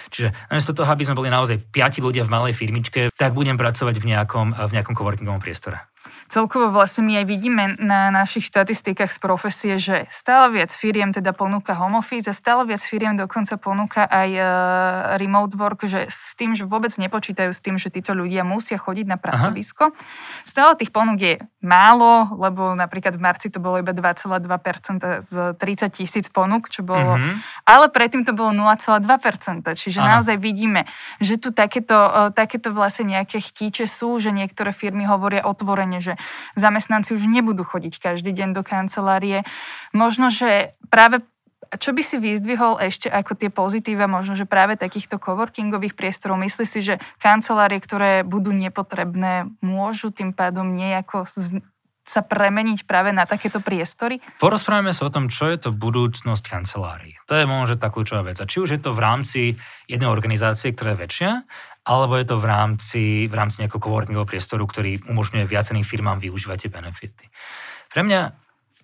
Čiže 0.10 0.30
namiesto 0.50 0.74
toho, 0.78 0.90
aby 0.90 1.04
sme 1.06 1.18
boli 1.18 1.30
naozaj 1.34 1.58
piati 1.74 2.02
ľudia 2.02 2.26
v 2.26 2.34
malej 2.34 2.54
firmičke, 2.54 3.10
tak 3.14 3.34
budem 3.34 3.58
pracovať 3.58 3.96
v 3.98 4.06
nejakom, 4.14 4.48
v 4.54 4.72
nejakom 4.74 4.94
coworkingovom 4.94 5.42
priestore. 5.42 5.89
Celkovo 6.30 6.70
vlastne 6.70 7.10
my 7.10 7.18
aj 7.18 7.26
vidíme 7.26 7.64
na 7.82 8.14
našich 8.14 8.46
štatistikách 8.54 9.10
z 9.10 9.18
profesie, 9.18 9.74
že 9.82 10.06
stále 10.14 10.62
viac 10.62 10.70
firiem 10.70 11.10
teda 11.10 11.34
ponúka 11.34 11.74
home 11.74 11.98
office 11.98 12.30
a 12.30 12.38
stále 12.38 12.70
viac 12.70 12.86
firiem 12.86 13.18
dokonca 13.18 13.58
ponúka 13.58 14.06
aj 14.06 14.30
uh, 14.38 14.46
remote 15.18 15.58
work, 15.58 15.90
že 15.90 16.06
s 16.14 16.38
tým, 16.38 16.54
že 16.54 16.70
vôbec 16.70 16.94
nepočítajú 17.02 17.50
s 17.50 17.58
tým, 17.66 17.82
že 17.82 17.90
títo 17.90 18.14
ľudia 18.14 18.46
musia 18.46 18.78
chodiť 18.78 19.10
na 19.10 19.18
pracovisko. 19.18 19.90
Aha. 19.90 19.98
Stále 20.46 20.78
tých 20.78 20.94
ponúk 20.94 21.18
je 21.18 21.42
málo, 21.66 22.30
lebo 22.38 22.78
napríklad 22.78 23.18
v 23.18 23.26
marci 23.26 23.50
to 23.50 23.58
bolo 23.58 23.82
iba 23.82 23.90
2,2% 23.90 25.26
z 25.26 25.34
30 25.58 25.98
tisíc 25.98 26.30
ponúk, 26.30 26.70
čo 26.70 26.86
bolo, 26.86 27.18
uh-huh. 27.18 27.34
ale 27.66 27.90
predtým 27.90 28.22
to 28.22 28.38
bolo 28.38 28.54
0,2%, 28.54 29.02
čiže 29.66 29.98
Aha. 29.98 30.22
naozaj 30.22 30.38
vidíme, 30.38 30.86
že 31.18 31.42
tu 31.42 31.50
takéto, 31.50 31.98
uh, 31.98 32.30
takéto 32.30 32.70
vlastne 32.70 33.18
nejaké 33.18 33.42
chtíče 33.42 33.90
sú, 33.90 34.22
že 34.22 34.30
niektoré 34.30 34.78
firmy 34.78 35.10
hovoria 35.10 35.42
otvorene, 35.42 35.98
že 35.98 36.19
zamestnanci 36.60 37.16
už 37.16 37.26
nebudú 37.26 37.64
chodiť 37.64 38.00
každý 38.00 38.32
deň 38.36 38.56
do 38.56 38.64
kancelárie. 38.66 39.48
Možno, 39.92 40.30
že 40.34 40.78
práve 40.88 41.24
čo 41.78 41.94
by 41.94 42.02
si 42.02 42.18
vyzdvihol 42.18 42.82
ešte 42.82 43.14
ako 43.14 43.38
tie 43.38 43.54
pozitíva 43.54 44.10
možno, 44.10 44.34
že 44.34 44.50
práve 44.50 44.74
takýchto 44.74 45.22
coworkingových 45.22 45.94
priestorov? 45.94 46.42
Myslí 46.42 46.66
si, 46.66 46.82
že 46.82 46.98
kancelárie, 47.22 47.78
ktoré 47.78 48.26
budú 48.26 48.50
nepotrebné, 48.50 49.46
môžu 49.62 50.10
tým 50.10 50.34
pádom 50.34 50.74
nejako 50.74 51.30
sa 52.10 52.26
premeniť 52.26 52.90
práve 52.90 53.14
na 53.14 53.30
takéto 53.30 53.62
priestory? 53.62 54.18
Porozprávame 54.42 54.98
sa 54.98 55.06
o 55.06 55.14
tom, 55.14 55.30
čo 55.30 55.46
je 55.46 55.62
to 55.62 55.70
budúcnosť 55.70 56.42
kancelárií. 56.42 57.14
To 57.30 57.38
je 57.38 57.46
možno 57.46 57.78
tá 57.78 57.94
kľúčová 57.94 58.26
vec. 58.26 58.42
A 58.42 58.50
či 58.50 58.66
už 58.66 58.74
je 58.74 58.82
to 58.82 58.98
v 58.98 59.04
rámci 59.06 59.42
jednej 59.86 60.10
organizácie, 60.10 60.74
ktorá 60.74 60.98
je 60.98 61.02
väčšia, 61.06 61.32
alebo 61.84 62.20
je 62.20 62.26
to 62.28 62.38
v 62.38 62.46
rámci, 62.46 63.04
v 63.28 63.34
rámci 63.34 63.64
nejakého 63.64 63.82
coworkingového 63.82 64.28
priestoru, 64.30 64.64
ktorý 64.68 65.04
umožňuje 65.08 65.46
viacerým 65.48 65.86
firmám 65.88 66.20
využívať 66.22 66.68
tie 66.68 66.74
benefity. 66.74 67.26
Pre 67.90 68.02
mňa 68.06 68.22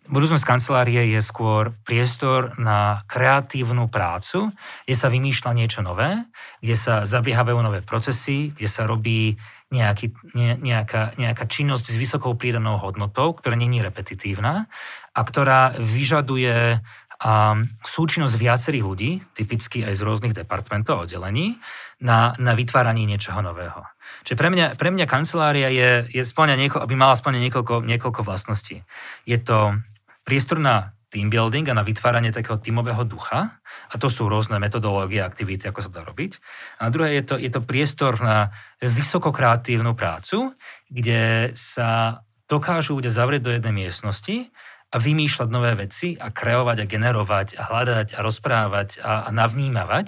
budúcnosť 0.09 0.45
kancelárie 0.45 1.17
je 1.17 1.21
skôr 1.21 1.73
priestor 1.85 2.53
na 2.61 3.01
kreatívnu 3.09 3.89
prácu, 3.89 4.53
kde 4.85 4.95
sa 4.95 5.09
vymýšľa 5.09 5.51
niečo 5.57 5.81
nové, 5.81 6.25
kde 6.61 6.75
sa 6.77 7.05
zabiehajú 7.05 7.57
nové 7.61 7.81
procesy, 7.81 8.53
kde 8.53 8.69
sa 8.69 8.85
robí 8.85 9.37
nejaký, 9.73 10.13
ne, 10.37 10.55
nejaká, 10.61 11.17
nejaká 11.17 11.45
činnosť 11.49 11.89
s 11.89 11.97
vysokou 11.97 12.37
prídanou 12.37 12.77
hodnotou, 12.77 13.33
ktorá 13.33 13.57
není 13.57 13.81
repetitívna 13.81 14.69
a 15.15 15.19
ktorá 15.25 15.73
vyžaduje 15.81 16.85
a 17.21 17.55
súčinnosť 17.83 18.35
viacerých 18.35 18.85
ľudí, 18.85 19.11
typicky 19.31 19.87
aj 19.87 19.95
z 19.95 20.01
rôznych 20.03 20.35
departmentov 20.35 20.99
a 20.99 21.03
oddelení, 21.07 21.59
na, 22.03 22.35
na 22.35 22.51
vytváranie 22.51 23.07
niečoho 23.07 23.39
nového. 23.39 23.87
Čiže 24.27 24.35
pre 24.35 24.49
mňa, 24.51 24.75
pre 24.75 24.91
mňa 24.91 25.05
kancelária 25.07 25.71
je, 25.71 26.11
je 26.11 26.23
nieko, 26.59 26.83
aby 26.83 26.93
mala 26.93 27.15
splňať 27.15 27.41
niekoľko, 27.49 27.75
niekoľko 27.87 28.21
vlastností. 28.27 28.83
Je 29.23 29.39
to 29.39 29.79
priestor 30.27 30.59
na 30.59 30.95
team 31.15 31.31
building 31.31 31.63
a 31.71 31.77
na 31.79 31.87
vytváranie 31.87 32.35
takého 32.35 32.59
tímového 32.59 33.07
ducha. 33.07 33.63
A 33.87 33.95
to 33.95 34.11
sú 34.11 34.27
rôzne 34.27 34.59
metodológie 34.59 35.23
aktivity, 35.23 35.71
ako 35.71 35.87
sa 35.87 35.91
dá 35.93 36.03
robiť. 36.03 36.43
A 36.83 36.91
druhé 36.91 37.23
je 37.23 37.23
to, 37.23 37.35
je 37.39 37.47
to 37.47 37.63
priestor 37.63 38.19
na 38.19 38.51
vysokokreatívnu 38.83 39.95
prácu, 39.95 40.51
kde 40.91 41.55
sa 41.55 42.19
dokážu 42.51 42.99
ľudia 42.99 43.15
zavrieť 43.15 43.41
do 43.41 43.51
jednej 43.55 43.87
miestnosti 43.87 44.51
a 44.91 44.97
vymýšľať 45.01 45.49
nové 45.49 45.73
veci 45.75 46.15
a 46.15 46.29
kreovať 46.31 46.77
a 46.83 46.89
generovať 46.89 47.47
a 47.57 47.61
hľadať 47.67 48.07
a 48.15 48.19
rozprávať 48.21 48.89
a, 49.01 49.27
a 49.27 49.29
navnímavať. 49.33 50.07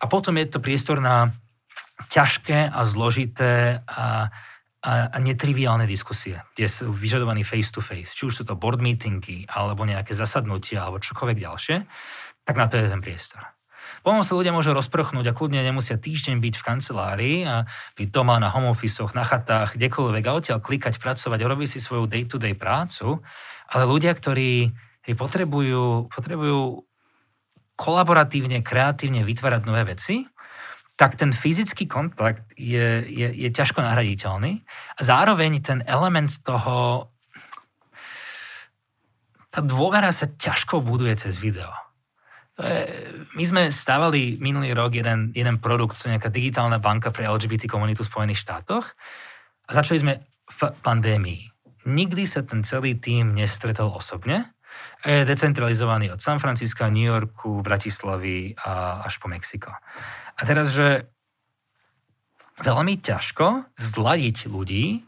A 0.00 0.04
potom 0.06 0.38
je 0.38 0.46
to 0.48 0.62
priestor 0.62 1.02
na 1.02 1.34
ťažké 2.08 2.70
a 2.72 2.80
zložité 2.88 3.84
a, 3.86 4.30
a, 4.82 4.92
a 5.12 5.16
netriviálne 5.22 5.86
diskusie, 5.86 6.42
kde 6.58 6.66
sú 6.66 6.90
vyžadovaní 6.90 7.46
face-to-face, 7.46 8.14
či 8.14 8.22
už 8.26 8.42
sú 8.42 8.44
to 8.48 8.58
board 8.58 8.82
meetingy, 8.82 9.46
alebo 9.46 9.86
nejaké 9.86 10.16
zasadnutia, 10.16 10.82
alebo 10.82 10.98
čokoľvek 10.98 11.38
ďalšie, 11.38 11.76
tak 12.42 12.54
na 12.58 12.66
to 12.66 12.80
je 12.80 12.90
ten 12.90 13.02
priestor. 13.04 13.42
Potom 14.02 14.22
sa 14.26 14.34
ľudia 14.34 14.50
môžu 14.50 14.74
rozprchnúť 14.74 15.30
a 15.30 15.36
kľudne 15.36 15.62
nemusia 15.62 15.94
týždeň 15.94 16.42
byť 16.42 16.54
v 16.58 16.66
kancelárii 16.66 17.38
a 17.46 17.66
byť 17.94 18.08
doma 18.10 18.38
na 18.42 18.50
home 18.50 18.70
office 18.70 18.98
na 19.14 19.22
chatách, 19.22 19.78
kdekoľvek 19.78 20.24
a 20.26 20.32
odtiaľ 20.34 20.58
klikať, 20.58 20.98
pracovať 20.98 21.38
a 21.38 21.50
robiť 21.50 21.68
si 21.70 21.78
svoju 21.78 22.10
day-to-day 22.10 22.58
prácu, 22.58 23.22
ale 23.72 23.88
ľudia, 23.88 24.12
ktorí, 24.12 24.68
ktorí 25.02 25.14
potrebujú, 25.16 26.12
potrebujú 26.12 26.84
kolaboratívne, 27.72 28.60
kreatívne 28.60 29.24
vytvárať 29.24 29.62
nové 29.64 29.82
veci, 29.88 30.28
tak 30.94 31.16
ten 31.16 31.32
fyzický 31.32 31.88
kontakt 31.88 32.52
je, 32.54 33.02
je, 33.08 33.28
je 33.32 33.48
ťažko 33.48 33.80
nahraditeľný. 33.80 34.62
A 34.96 35.00
zároveň 35.00 35.58
ten 35.64 35.80
element 35.88 36.30
toho, 36.44 37.08
tá 39.48 39.64
dôvera 39.64 40.12
sa 40.12 40.28
ťažko 40.28 40.84
buduje 40.84 41.16
cez 41.16 41.40
video. 41.40 41.72
My 43.32 43.44
sme 43.48 43.72
stávali 43.72 44.36
minulý 44.38 44.76
rok 44.76 44.92
jeden, 44.92 45.32
jeden 45.32 45.56
produkt, 45.58 45.98
nejaká 46.04 46.28
digitálna 46.28 46.76
banka 46.78 47.08
pre 47.08 47.24
LGBT 47.24 47.66
komunitu 47.66 48.04
v 48.04 48.12
Spojených 48.12 48.44
štátoch 48.44 48.92
a 49.66 49.70
začali 49.72 49.98
sme 49.98 50.14
v 50.46 50.60
pandémii. 50.84 51.51
Nikdy 51.88 52.24
sa 52.28 52.46
ten 52.46 52.62
celý 52.62 52.98
tým 52.98 53.34
nestretol 53.34 53.90
osobne. 53.90 54.54
Je 55.04 55.26
decentralizovaný 55.26 56.14
od 56.14 56.22
San 56.22 56.38
Francisca, 56.38 56.88
New 56.88 57.04
Yorku, 57.04 57.60
Bratislavy 57.60 58.56
a 58.56 59.04
až 59.04 59.18
po 59.18 59.28
Mexiko. 59.28 59.74
A 60.32 60.40
teraz, 60.46 60.72
že 60.72 61.10
veľmi 62.62 63.02
ťažko 63.02 63.76
zladiť 63.76 64.48
ľudí 64.48 65.04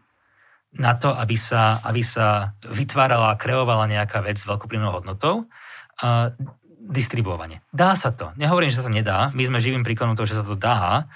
na 0.74 0.98
to, 0.98 1.14
aby 1.14 1.38
sa, 1.38 1.78
aby 1.86 2.02
sa 2.02 2.58
vytvárala 2.66 3.38
kreovala 3.38 3.86
nejaká 3.86 4.18
vec 4.20 4.42
s 4.42 4.48
veľkoprímnou 4.48 4.90
hodnotou, 4.90 5.46
a 6.02 6.34
distribuovanie. 6.84 7.62
Dá 7.70 7.94
sa 7.94 8.10
to. 8.10 8.34
Nehovorím, 8.34 8.68
že 8.68 8.82
sa 8.82 8.86
to 8.86 8.92
nedá. 8.92 9.30
My 9.32 9.46
sme 9.46 9.62
živým 9.62 9.86
príkladom 9.86 10.18
toho, 10.18 10.26
že 10.26 10.36
sa 10.36 10.44
to 10.44 10.58
dá, 10.58 11.06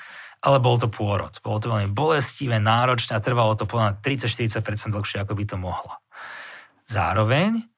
ale 0.48 0.64
bol 0.64 0.80
to 0.80 0.88
pôrod. 0.88 1.36
Bolo 1.44 1.60
to 1.60 1.68
veľmi 1.68 1.92
bolestivé, 1.92 2.56
náročné 2.56 3.20
a 3.20 3.20
trvalo 3.20 3.52
to 3.52 3.68
podľa 3.68 4.00
30-40% 4.00 4.96
dlhšie, 4.96 5.20
ako 5.20 5.36
by 5.36 5.44
to 5.44 5.56
mohlo. 5.60 6.00
Zároveň 6.88 7.68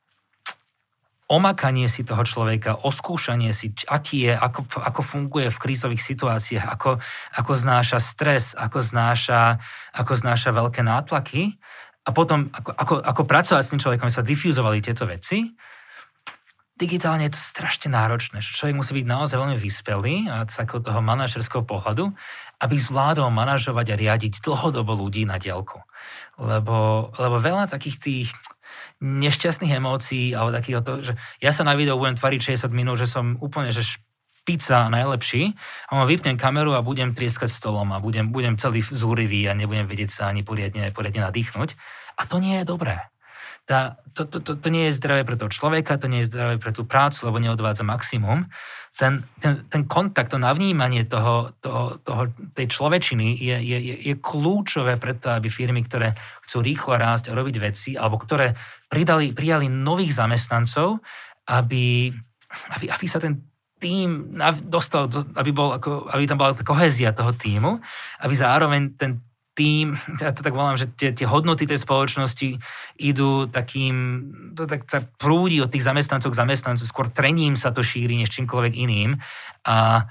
omakanie 1.27 1.91
si 1.91 2.07
toho 2.07 2.23
človeka, 2.23 2.79
oskúšanie 2.87 3.51
si, 3.51 3.75
aký 3.91 4.31
je, 4.31 4.35
ako, 4.35 4.83
ako 4.83 5.01
funguje 5.03 5.51
v 5.51 5.63
krízových 5.63 6.03
situáciách, 6.03 6.67
ako, 6.67 7.03
ako 7.39 7.53
znáša 7.59 7.99
stres, 7.99 8.55
ako 8.55 8.79
znáša, 8.83 9.59
ako 9.95 10.13
znáša 10.15 10.51
veľké 10.55 10.87
nátlaky 10.87 11.59
a 12.07 12.11
potom 12.11 12.51
ako, 12.55 12.71
ako, 12.75 12.95
ako 13.03 13.23
pracovať 13.27 13.63
s 13.67 13.71
tým 13.71 13.83
človekom, 13.83 14.11
sa 14.11 14.27
difúzovali 14.27 14.83
tieto 14.83 15.07
veci, 15.07 15.55
digitálne 16.81 17.29
je 17.29 17.37
to 17.37 17.41
strašne 17.45 17.93
náročné, 17.93 18.41
že 18.41 18.57
človek 18.57 18.75
musí 18.81 18.97
byť 18.97 19.07
naozaj 19.07 19.37
veľmi 19.37 19.59
vyspelý 19.61 20.15
a 20.33 20.49
z 20.49 20.65
takého 20.65 20.81
toho 20.81 21.05
manažerského 21.05 21.61
pohľadu, 21.61 22.17
aby 22.61 22.77
zvládol 22.77 23.33
manažovať 23.33 23.87
a 23.93 23.99
riadiť 23.99 24.45
dlhodobo 24.45 24.93
ľudí 24.93 25.25
na 25.25 25.41
dielku. 25.41 25.81
Lebo, 26.37 27.09
lebo 27.17 27.37
veľa 27.41 27.73
takých 27.73 27.97
tých 28.01 28.29
nešťastných 29.01 29.81
emócií, 29.81 30.37
alebo 30.37 30.53
takých 30.53 30.85
to, 30.85 30.93
že 31.01 31.13
ja 31.41 31.51
sa 31.57 31.65
na 31.65 31.73
videu 31.73 31.97
budem 31.97 32.21
tvariť 32.21 32.57
60 32.57 32.69
minút, 32.73 33.01
že 33.01 33.09
som 33.09 33.41
úplne, 33.41 33.73
že 33.73 33.81
špica 33.81 34.93
najlepší 34.93 35.57
a 35.89 35.91
mám 35.97 36.09
vypnem 36.09 36.37
kameru 36.37 36.77
a 36.77 36.85
budem 36.85 37.17
trieskať 37.17 37.49
stolom 37.49 37.93
a 37.97 38.01
budem, 38.01 38.29
budem 38.29 38.61
celý 38.61 38.85
zúrivý 38.85 39.49
a 39.49 39.57
nebudem 39.57 39.89
vedieť 39.89 40.11
sa 40.21 40.23
ani 40.29 40.45
poriadne, 40.45 40.93
poriadne 40.93 41.25
nadýchnuť. 41.29 41.77
A 42.21 42.29
to 42.29 42.37
nie 42.41 42.61
je 42.61 42.65
dobré 42.69 43.11
tá, 43.71 44.03
to, 44.19 44.27
to, 44.27 44.43
to, 44.43 44.59
to 44.59 44.69
nie 44.75 44.91
je 44.91 44.99
zdravé 44.99 45.23
pre 45.23 45.39
toho 45.39 45.47
človeka, 45.47 45.95
to 45.95 46.11
nie 46.11 46.27
je 46.27 46.35
zdravé 46.35 46.59
pre 46.59 46.75
tú 46.75 46.83
prácu, 46.83 47.31
lebo 47.31 47.39
neodvádza 47.39 47.87
maximum. 47.87 48.51
Ten, 48.91 49.25
ten, 49.41 49.65
ten 49.71 49.83
kontakt, 49.89 50.35
to 50.35 50.39
navnímanie 50.39 51.09
toho, 51.09 51.55
toho, 51.63 51.97
toho, 52.05 52.23
tej 52.53 52.67
človečiny 52.69 53.39
je, 53.39 53.57
je, 53.63 53.79
je, 54.11 54.15
kľúčové 54.19 55.01
preto, 55.01 55.33
aby 55.33 55.49
firmy, 55.49 55.81
ktoré 55.87 56.13
chcú 56.45 56.61
rýchlo 56.61 57.01
rásť 57.01 57.33
a 57.33 57.37
robiť 57.39 57.57
veci, 57.63 57.91
alebo 57.97 58.21
ktoré 58.21 58.53
pridali, 58.91 59.33
prijali 59.33 59.71
nových 59.71 60.19
zamestnancov, 60.19 61.01
aby, 61.49 62.13
aby, 62.77 62.87
aby 62.93 63.07
sa 63.09 63.23
ten 63.23 63.41
tým 63.81 64.37
dostal, 64.69 65.09
aby, 65.41 65.51
bol 65.57 65.73
ako, 65.73 66.13
aby 66.13 66.29
tam 66.29 66.37
bola 66.37 66.53
kohézia 66.53 67.17
toho 67.17 67.33
týmu, 67.33 67.81
aby 68.21 68.35
zároveň 68.37 68.93
ten 69.01 69.25
tým, 69.55 69.99
ja 70.23 70.33
to 70.33 70.43
tak 70.43 70.55
volám, 70.55 70.79
že 70.79 70.91
tie, 70.95 71.11
tie 71.13 71.27
hodnoty 71.27 71.67
tej 71.67 71.83
spoločnosti 71.83 72.59
idú 72.99 73.47
takým, 73.51 73.95
to 74.55 74.65
tak 74.67 74.87
sa 74.87 75.03
prúdi 75.19 75.61
od 75.61 75.71
tých 75.71 75.85
zamestnancov 75.85 76.33
k 76.33 76.41
zamestnancov, 76.41 76.87
skôr 76.87 77.07
trením 77.11 77.59
sa 77.59 77.75
to 77.75 77.85
šíri 77.85 78.19
než 78.19 78.31
čímkoľvek 78.35 78.75
iným. 78.75 79.19
A, 79.67 80.07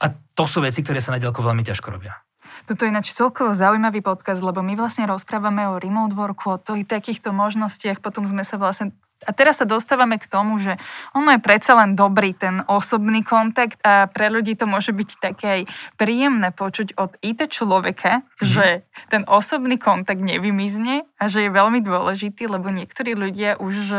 a 0.00 0.06
to 0.36 0.44
sú 0.44 0.60
veci, 0.64 0.82
ktoré 0.82 1.00
sa 1.00 1.14
na 1.14 1.20
dielku 1.22 1.40
veľmi 1.40 1.62
ťažko 1.62 1.88
robia. 1.92 2.20
Toto 2.66 2.82
je 2.82 2.90
ináč 2.90 3.14
celkovo 3.14 3.54
zaujímavý 3.54 4.02
podcast, 4.02 4.42
lebo 4.42 4.64
my 4.64 4.74
vlastne 4.74 5.06
rozprávame 5.06 5.70
o 5.70 5.78
remote 5.78 6.16
worku, 6.16 6.56
o 6.56 6.58
takýchto 6.58 7.30
možnostiach, 7.30 8.02
potom 8.02 8.26
sme 8.26 8.42
sa 8.42 8.58
vlastne 8.58 8.96
a 9.26 9.30
teraz 9.34 9.58
sa 9.58 9.66
dostávame 9.66 10.22
k 10.22 10.30
tomu, 10.30 10.62
že 10.62 10.78
ono 11.10 11.34
je 11.34 11.40
predsa 11.42 11.74
len 11.74 11.98
dobrý 11.98 12.30
ten 12.30 12.62
osobný 12.70 13.26
kontakt 13.26 13.82
a 13.82 14.06
pre 14.06 14.30
ľudí 14.30 14.54
to 14.54 14.70
môže 14.70 14.94
byť 14.94 15.10
také 15.18 15.66
príjemné 15.98 16.54
počuť 16.54 16.94
od 16.94 17.18
IT 17.20 17.50
človeka, 17.50 18.22
mm-hmm. 18.22 18.46
že 18.46 18.86
ten 19.10 19.26
osobný 19.26 19.82
kontakt 19.82 20.22
nevymizne 20.22 21.02
a 21.18 21.24
že 21.26 21.48
je 21.48 21.50
veľmi 21.50 21.82
dôležitý, 21.82 22.46
lebo 22.46 22.70
niektorí 22.70 23.18
ľudia 23.18 23.58
už 23.58 23.76
e, 23.90 23.98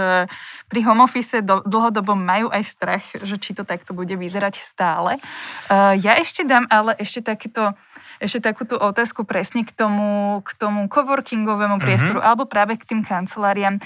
pri 0.71 0.79
home 0.87 1.03
office 1.03 1.43
do, 1.43 1.59
dlhodobo 1.67 2.15
majú 2.15 2.47
aj 2.47 2.63
strach, 2.63 3.03
že 3.19 3.35
či 3.35 3.51
to 3.51 3.67
takto 3.67 3.91
bude 3.91 4.15
vyzerať 4.15 4.63
stále. 4.63 5.19
Uh, 5.67 5.97
ja 5.99 6.15
ešte 6.15 6.47
dám 6.47 6.69
ale 6.71 6.95
ešte 6.95 7.19
takéto 7.19 7.75
ešte 8.17 8.41
takúto 8.41 8.81
otázku 8.81 9.29
presne 9.29 9.61
k 9.61 9.69
tomu, 9.73 10.41
k 10.41 10.49
tomu 10.57 10.89
coworkingovému 10.89 11.77
priestoru 11.77 12.17
mm-hmm. 12.17 12.29
alebo 12.33 12.49
práve 12.49 12.73
k 12.81 12.87
tým 12.89 13.01
kanceláriám. 13.05 13.77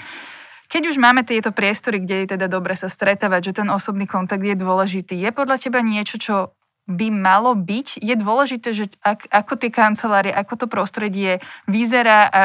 Keď 0.72 0.88
už 0.88 0.96
máme 0.96 1.20
tieto 1.20 1.52
priestory, 1.52 2.00
kde 2.00 2.24
je 2.24 2.26
teda 2.32 2.48
dobre 2.48 2.72
sa 2.72 2.88
stretávať, 2.88 3.52
že 3.52 3.60
ten 3.60 3.68
osobný 3.68 4.08
kontakt 4.08 4.40
je 4.40 4.56
dôležitý, 4.56 5.20
je 5.20 5.28
podľa 5.28 5.60
teba 5.60 5.84
niečo, 5.84 6.16
čo 6.16 6.56
by 6.88 7.12
malo 7.12 7.52
byť? 7.52 8.00
Je 8.00 8.14
dôležité, 8.16 8.68
že 8.72 8.88
ak, 9.04 9.28
ako 9.28 9.52
tie 9.60 9.68
kancelárie, 9.68 10.32
ako 10.32 10.64
to 10.64 10.66
prostredie 10.72 11.44
vyzerá 11.68 12.24
a, 12.26 12.44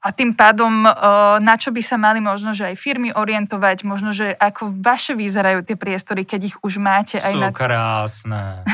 a 0.00 0.08
tým 0.16 0.32
pádom 0.32 0.88
na 1.44 1.54
čo 1.60 1.76
by 1.76 1.84
sa 1.84 2.00
mali 2.00 2.24
možno, 2.24 2.56
že 2.56 2.72
aj 2.72 2.80
firmy 2.80 3.12
orientovať, 3.12 3.84
možno, 3.84 4.16
že 4.16 4.32
ako 4.32 4.72
vaše 4.80 5.12
vyzerajú 5.12 5.60
tie 5.60 5.76
priestory, 5.76 6.24
keď 6.24 6.40
ich 6.52 6.56
už 6.64 6.80
máte. 6.80 7.20
Aj 7.20 7.36
Sú 7.36 7.38
na... 7.38 7.52
krásne. 7.52 8.64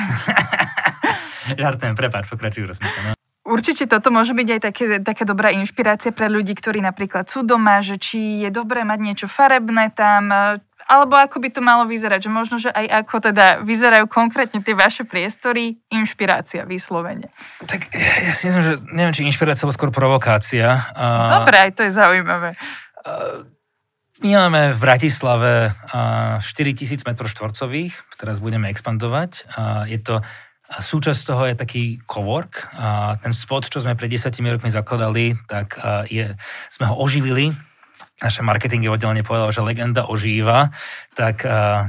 Žartujem, 1.60 1.98
prepáč, 1.98 2.30
pokračuj 2.30 2.78
rozmýšľam. 2.78 3.19
Určite 3.50 3.90
toto 3.90 4.14
môže 4.14 4.30
byť 4.30 4.48
aj 4.54 4.60
také, 4.62 4.84
taká 5.02 5.26
dobrá 5.26 5.50
inšpirácia 5.50 6.14
pre 6.14 6.30
ľudí, 6.30 6.54
ktorí 6.54 6.78
napríklad 6.78 7.26
sú 7.26 7.42
doma, 7.42 7.82
že 7.82 7.98
či 7.98 8.46
je 8.46 8.50
dobré 8.54 8.86
mať 8.86 8.98
niečo 9.02 9.26
farebné 9.26 9.90
tam, 9.90 10.30
alebo 10.86 11.14
ako 11.18 11.42
by 11.42 11.48
to 11.50 11.58
malo 11.58 11.86
vyzerať, 11.86 12.26
že 12.26 12.30
možno, 12.30 12.56
že 12.62 12.70
aj 12.70 13.06
ako 13.06 13.30
teda 13.30 13.62
vyzerajú 13.66 14.06
konkrétne 14.10 14.62
tie 14.62 14.74
vaše 14.74 15.02
priestory, 15.02 15.78
inšpirácia 15.90 16.62
vyslovene. 16.62 17.30
Tak 17.66 17.90
ja 17.94 18.32
si 18.38 18.50
myslím, 18.50 18.62
že 18.62 18.74
neviem, 18.94 19.14
či 19.14 19.26
inšpirácia, 19.26 19.66
alebo 19.66 19.74
skôr 19.74 19.90
provokácia. 19.90 20.90
Dobre, 21.42 21.58
aj 21.58 21.70
to 21.74 21.82
je 21.86 21.92
zaujímavé. 21.94 22.54
My 24.20 24.30
máme 24.36 24.76
v 24.76 24.78
Bratislave 24.78 25.72
4000 26.42 27.02
m 27.06 27.14
štvorcových, 27.18 27.94
teraz 28.20 28.36
budeme 28.42 28.68
expandovať. 28.68 29.46
Je 29.88 29.98
to 30.02 30.20
a 30.70 30.78
súčasť 30.78 31.20
toho 31.26 31.42
je 31.50 31.54
taký 31.58 31.84
cowork. 32.06 32.70
A 32.78 33.18
ten 33.18 33.34
spot, 33.34 33.66
čo 33.66 33.82
sme 33.82 33.98
pred 33.98 34.06
desiatimi 34.06 34.54
rokmi 34.54 34.70
zakladali, 34.70 35.34
tak 35.50 35.74
je, 36.06 36.38
sme 36.70 36.86
ho 36.86 36.94
oživili 36.94 37.50
naše 38.20 38.44
marketingové 38.44 39.00
oddelenie 39.00 39.24
povedalo, 39.24 39.48
že 39.48 39.64
legenda 39.64 40.04
ožíva, 40.04 40.68
tak, 41.16 41.42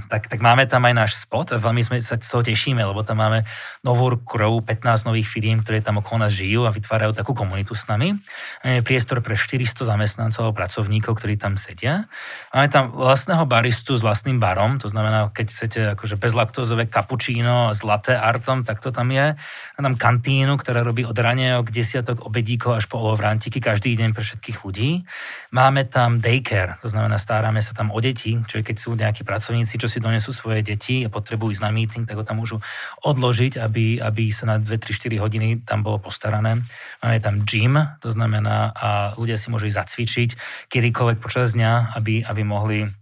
tak, 0.08 0.22
tak 0.32 0.40
máme 0.40 0.64
tam 0.66 0.88
aj 0.88 0.94
náš 0.96 1.12
spot 1.20 1.56
a 1.56 1.60
veľmi 1.60 1.84
sme 1.84 2.00
sa 2.00 2.16
z 2.16 2.28
toho 2.28 2.44
tešíme, 2.44 2.80
lebo 2.80 3.04
tam 3.04 3.20
máme 3.20 3.44
novú 3.84 4.16
krov, 4.24 4.64
15 4.64 5.12
nových 5.12 5.28
firiem, 5.28 5.60
ktoré 5.60 5.84
tam 5.84 6.00
okolo 6.00 6.28
nás 6.28 6.34
žijú 6.34 6.64
a 6.64 6.72
vytvárajú 6.72 7.12
takú 7.12 7.36
komunitu 7.36 7.76
s 7.76 7.84
nami. 7.92 8.16
Máme 8.64 8.80
priestor 8.88 9.20
pre 9.20 9.36
400 9.36 9.84
zamestnancov 9.84 10.48
a 10.48 10.56
pracovníkov, 10.56 11.20
ktorí 11.20 11.36
tam 11.36 11.60
sedia. 11.60 12.08
Máme 12.56 12.68
tam 12.72 12.96
vlastného 12.96 13.44
baristu 13.44 14.00
s 14.00 14.02
vlastným 14.02 14.40
barom, 14.40 14.80
to 14.80 14.88
znamená, 14.88 15.28
keď 15.36 15.48
chcete 15.52 15.80
akože 16.00 16.16
bezlaktózové 16.16 16.88
kapučíno 16.88 17.76
s 17.76 17.84
latte 17.84 18.16
artom, 18.16 18.64
tak 18.64 18.80
to 18.80 18.96
tam 18.96 19.12
je. 19.12 19.36
Máme 19.76 19.84
tam 19.94 19.96
kantínu, 20.00 20.56
ktorá 20.56 20.80
robí 20.86 21.04
od 21.04 21.18
raného 21.18 21.60
k 21.68 21.76
desiatok 21.76 22.24
obedíkov 22.24 22.80
až 22.80 22.86
po 22.88 23.04
olovrantiky 23.04 23.60
každý 23.60 24.00
deň 24.00 24.16
pre 24.16 24.24
všetkých 24.24 24.58
ľudí. 24.64 25.04
Máme 25.52 25.90
tam 25.92 26.21
daycare, 26.22 26.78
to 26.80 26.88
znamená 26.88 27.18
staráme 27.18 27.60
sa 27.60 27.74
tam 27.74 27.90
o 27.90 27.98
deti, 27.98 28.38
čo 28.46 28.62
je 28.62 28.64
keď 28.64 28.78
sú 28.78 28.94
nejakí 28.94 29.26
pracovníci, 29.26 29.82
čo 29.82 29.90
si 29.90 29.98
donesú 29.98 30.30
svoje 30.30 30.62
deti 30.62 31.02
a 31.02 31.10
potrebujú 31.10 31.58
ísť 31.58 31.64
na 31.66 31.74
meeting, 31.74 32.06
tak 32.06 32.22
ho 32.22 32.24
tam 32.24 32.40
môžu 32.40 32.62
odložiť, 33.02 33.58
aby, 33.58 33.98
aby 33.98 34.30
sa 34.30 34.46
na 34.46 34.56
2-3-4 34.62 35.18
hodiny 35.18 35.48
tam 35.66 35.82
bolo 35.82 35.98
postarané. 35.98 36.62
Máme 37.02 37.18
tam 37.18 37.42
gym, 37.42 37.82
to 37.98 38.14
znamená, 38.14 38.70
a 38.78 39.18
ľudia 39.18 39.42
si 39.42 39.50
môžu 39.50 39.68
ísť 39.68 39.80
zacvičiť 39.82 40.30
kedykoľvek 40.70 41.18
počas 41.18 41.58
dňa, 41.58 41.98
aby, 41.98 42.22
aby 42.22 42.42
mohli 42.46 43.01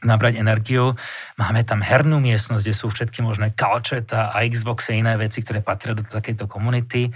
nabrať 0.00 0.40
energiu. 0.40 0.96
Máme 1.36 1.60
tam 1.68 1.84
hernú 1.84 2.20
miestnosť, 2.24 2.64
kde 2.64 2.74
sú 2.76 2.88
všetky 2.88 3.20
možné 3.20 3.52
kalčeta 3.52 4.32
a 4.32 4.44
Xbox 4.48 4.88
a 4.88 4.96
iné 4.96 5.12
veci, 5.20 5.44
ktoré 5.44 5.60
patria 5.60 5.92
do 5.92 6.04
takejto 6.04 6.48
komunity. 6.48 7.12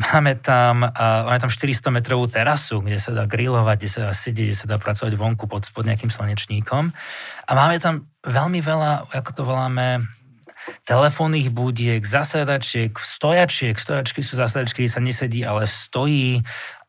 Máme 0.00 0.40
tam, 0.40 0.88
uh, 0.88 1.28
máme 1.28 1.38
tam 1.38 1.52
400 1.52 1.92
metrovú 1.92 2.24
terasu, 2.32 2.80
kde 2.80 2.96
sa 2.96 3.12
dá 3.12 3.28
grilovať, 3.28 3.76
kde 3.76 3.90
sa 3.92 4.00
dá 4.08 4.12
sedieť, 4.16 4.46
kde 4.48 4.58
sa 4.58 4.66
dá 4.66 4.76
pracovať 4.80 5.12
vonku 5.12 5.44
pod, 5.44 5.68
pod 5.68 5.84
nejakým 5.84 6.08
slnečníkom. 6.08 6.88
A 7.44 7.50
máme 7.52 7.76
tam 7.76 8.08
veľmi 8.24 8.64
veľa, 8.64 9.12
ako 9.12 9.30
to 9.36 9.42
voláme, 9.44 10.00
telefónnych 10.86 11.50
budiek, 11.50 12.02
zasadačiek, 12.02 12.94
stojačiek, 12.94 13.74
stojačky 13.78 14.20
sú 14.22 14.38
zasadačky, 14.38 14.86
kde 14.86 14.92
sa 14.92 15.02
nesedí, 15.02 15.40
ale 15.42 15.66
stojí. 15.66 16.42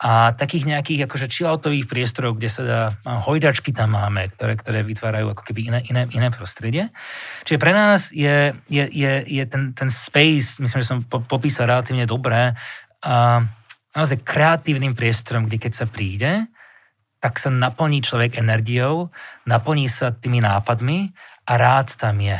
A 0.03 0.35
takých 0.35 0.67
nejakých 0.67 1.07
akože 1.07 1.31
chilloutových 1.31 1.87
priestorov, 1.87 2.35
kde 2.35 2.49
sa 2.51 2.61
dá, 2.61 2.81
hojdačky 3.07 3.71
tam 3.71 3.95
máme, 3.95 4.33
ktoré, 4.35 4.59
ktoré 4.59 4.79
vytvárajú 4.83 5.31
ako 5.31 5.43
keby 5.47 5.71
iné, 5.71 5.79
iné, 5.87 6.03
iné 6.11 6.27
prostredie. 6.27 6.91
Čiže 7.47 7.59
pre 7.61 7.71
nás 7.71 8.11
je, 8.11 8.51
je, 8.67 8.83
je, 8.91 9.13
je 9.23 9.43
ten, 9.47 9.71
ten 9.71 9.87
space, 9.87 10.59
myslím, 10.59 10.79
že 10.83 10.89
som 10.91 10.99
po, 11.07 11.23
popísal 11.23 11.71
relatívne 11.71 12.03
dobré, 12.03 12.53
a 13.03 13.43
naozaj 13.91 14.23
kreatívnym 14.23 14.95
priestorom, 14.95 15.45
kde 15.45 15.59
keď 15.59 15.73
sa 15.75 15.85
príde, 15.85 16.47
tak 17.19 17.39
sa 17.39 17.47
naplní 17.47 18.03
človek 18.03 18.39
energiou, 18.39 19.11
naplní 19.47 19.87
sa 19.87 20.11
tými 20.11 20.43
nápadmi 20.43 21.11
a 21.47 21.51
rád 21.55 21.95
tam 21.95 22.19
je 22.19 22.35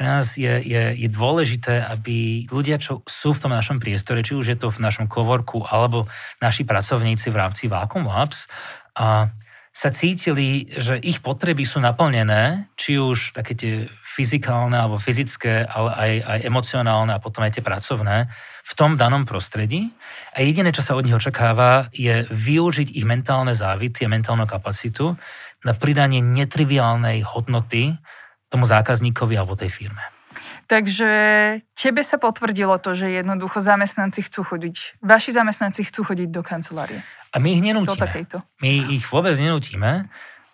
pre 0.00 0.08
nás 0.08 0.32
je, 0.40 0.48
je, 0.64 0.96
je 0.96 1.08
dôležité, 1.12 1.84
aby 1.84 2.48
ľudia, 2.48 2.80
čo 2.80 3.04
sú 3.04 3.36
v 3.36 3.44
tom 3.44 3.52
našom 3.52 3.76
priestore, 3.76 4.24
či 4.24 4.32
už 4.32 4.48
je 4.48 4.56
to 4.56 4.72
v 4.72 4.80
našom 4.80 5.04
kovorku, 5.04 5.60
alebo 5.68 6.08
naši 6.40 6.64
pracovníci 6.64 7.28
v 7.28 7.36
rámci 7.36 7.68
Vacuum 7.68 8.08
Labs, 8.08 8.48
a 8.96 9.28
sa 9.76 9.92
cítili, 9.92 10.72
že 10.72 10.96
ich 11.04 11.20
potreby 11.20 11.68
sú 11.68 11.84
naplnené, 11.84 12.72
či 12.80 12.96
už 12.96 13.36
také 13.36 13.52
tie 13.52 13.92
fyzikálne 14.16 14.72
alebo 14.72 14.96
fyzické, 14.96 15.68
ale 15.68 15.90
aj, 15.92 16.12
aj 16.24 16.38
emocionálne 16.48 17.12
a 17.12 17.20
potom 17.20 17.44
aj 17.44 17.60
tie 17.60 17.64
pracovné, 17.64 18.32
v 18.64 18.72
tom 18.72 18.96
danom 18.96 19.28
prostredí. 19.28 19.92
A 20.32 20.40
jediné, 20.40 20.72
čo 20.72 20.80
sa 20.80 20.96
od 20.96 21.04
nich 21.04 21.14
očakáva, 21.14 21.92
je 21.92 22.24
využiť 22.24 22.96
ich 22.96 23.04
mentálne 23.04 23.52
závity 23.52 24.08
a 24.08 24.12
mentálnu 24.12 24.48
kapacitu 24.48 25.20
na 25.60 25.76
pridanie 25.76 26.24
netriviálnej 26.24 27.20
hodnoty 27.20 28.00
tomu 28.50 28.66
zákazníkovi 28.66 29.38
alebo 29.38 29.54
tej 29.54 29.70
firme. 29.70 30.02
Takže 30.70 31.10
tebe 31.74 32.02
sa 32.06 32.14
potvrdilo 32.14 32.78
to, 32.78 32.94
že 32.94 33.10
jednoducho 33.10 33.58
zamestnanci 33.58 34.22
chcú 34.30 34.46
chodiť, 34.46 35.02
vaši 35.02 35.34
zamestnanci 35.34 35.82
chcú 35.90 36.06
chodiť 36.06 36.28
do 36.30 36.46
kancelárie. 36.46 37.02
A 37.34 37.42
my 37.42 37.58
ich 37.58 37.62
nenútime. 37.62 38.06
My 38.62 38.70
ich 38.94 39.06
vôbec 39.10 39.34
nenútime. 39.34 40.06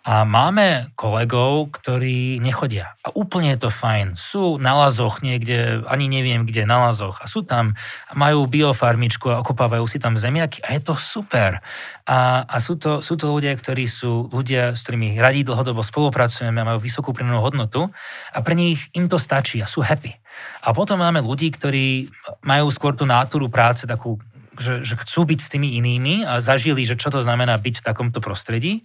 A 0.07 0.23
máme 0.23 0.95
kolegov, 0.95 1.67
ktorí 1.75 2.39
nechodia. 2.39 2.95
A 3.03 3.11
úplne 3.11 3.51
je 3.51 3.67
to 3.67 3.71
fajn. 3.75 4.15
Sú 4.15 4.55
na 4.55 4.71
lazoch 4.71 5.19
niekde, 5.19 5.83
ani 5.83 6.07
neviem 6.07 6.47
kde, 6.47 6.63
na 6.63 6.87
lazoch. 6.87 7.19
A 7.19 7.27
sú 7.27 7.43
tam, 7.43 7.75
majú 8.15 8.47
biofarmičku 8.47 9.27
a 9.27 9.43
okopávajú 9.43 9.83
si 9.83 9.99
tam 9.99 10.15
zemiaky. 10.15 10.63
A 10.63 10.79
je 10.79 10.81
to 10.87 10.95
super. 10.95 11.59
A, 12.07 12.47
a 12.47 12.55
sú, 12.63 12.79
to, 12.79 13.03
sú 13.03 13.19
to 13.19 13.35
ľudia, 13.35 13.51
ktorí 13.51 13.83
sú 13.83 14.31
ľudia, 14.31 14.79
s 14.79 14.87
ktorými 14.87 15.19
radí 15.19 15.43
dlhodobo 15.43 15.83
spolupracujeme 15.83 16.63
a 16.63 16.67
majú 16.71 16.79
vysokú 16.79 17.11
pridanú 17.11 17.43
hodnotu. 17.43 17.91
A 18.31 18.39
pre 18.39 18.55
nich 18.55 18.87
im 18.95 19.11
to 19.11 19.19
stačí 19.19 19.59
a 19.59 19.67
sú 19.67 19.83
happy. 19.83 20.15
A 20.63 20.71
potom 20.71 21.03
máme 21.03 21.19
ľudí, 21.19 21.51
ktorí 21.51 22.07
majú 22.47 22.71
skôr 22.71 22.95
tú 22.95 23.03
náturu 23.03 23.51
práce 23.51 23.83
takú 23.83 24.15
že, 24.57 24.81
že 24.81 24.97
chcú 24.97 25.29
byť 25.29 25.39
s 25.39 25.51
tými 25.53 25.77
inými 25.77 26.25
a 26.25 26.41
zažili, 26.41 26.81
že 26.81 26.97
čo 26.97 27.13
to 27.13 27.21
znamená 27.21 27.53
byť 27.61 27.75
v 27.77 27.85
takomto 27.85 28.17
prostredí 28.17 28.81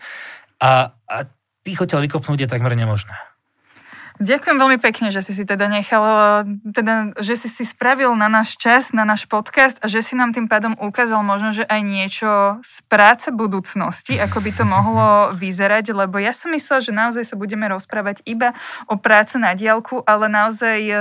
a, 0.62 0.94
a 1.10 1.16
tých 1.66 1.82
odtiaľ 1.82 2.06
vykopnúť 2.06 2.46
je 2.46 2.48
takmer 2.50 2.78
nemožné. 2.78 3.14
Ďakujem 4.22 4.54
veľmi 4.54 4.78
pekne, 4.78 5.08
že 5.08 5.24
si 5.24 5.34
si 5.34 5.42
teda 5.42 5.66
nechal, 5.66 6.04
teda, 6.62 7.16
že 7.18 7.34
si 7.34 7.48
si 7.50 7.64
spravil 7.66 8.12
na 8.14 8.30
náš 8.30 8.54
čas, 8.54 8.94
na 8.94 9.02
náš 9.02 9.26
podcast 9.26 9.80
a 9.82 9.90
že 9.90 10.04
si 10.04 10.14
nám 10.14 10.30
tým 10.30 10.46
pádom 10.46 10.78
ukázal 10.78 11.24
možno, 11.26 11.50
že 11.56 11.66
aj 11.66 11.80
niečo 11.82 12.30
z 12.62 12.74
práce 12.86 13.32
budúcnosti, 13.34 14.20
ako 14.20 14.38
by 14.44 14.50
to 14.52 14.64
mohlo 14.68 15.08
vyzerať, 15.42 15.90
lebo 15.90 16.22
ja 16.22 16.36
som 16.36 16.54
myslela, 16.54 16.84
že 16.84 16.92
naozaj 16.92 17.24
sa 17.24 17.40
budeme 17.40 17.66
rozprávať 17.66 18.22
iba 18.22 18.54
o 18.86 18.94
práce 19.00 19.40
na 19.40 19.58
diálku, 19.58 20.04
ale 20.06 20.30
naozaj 20.30 20.78
e, 20.86 20.94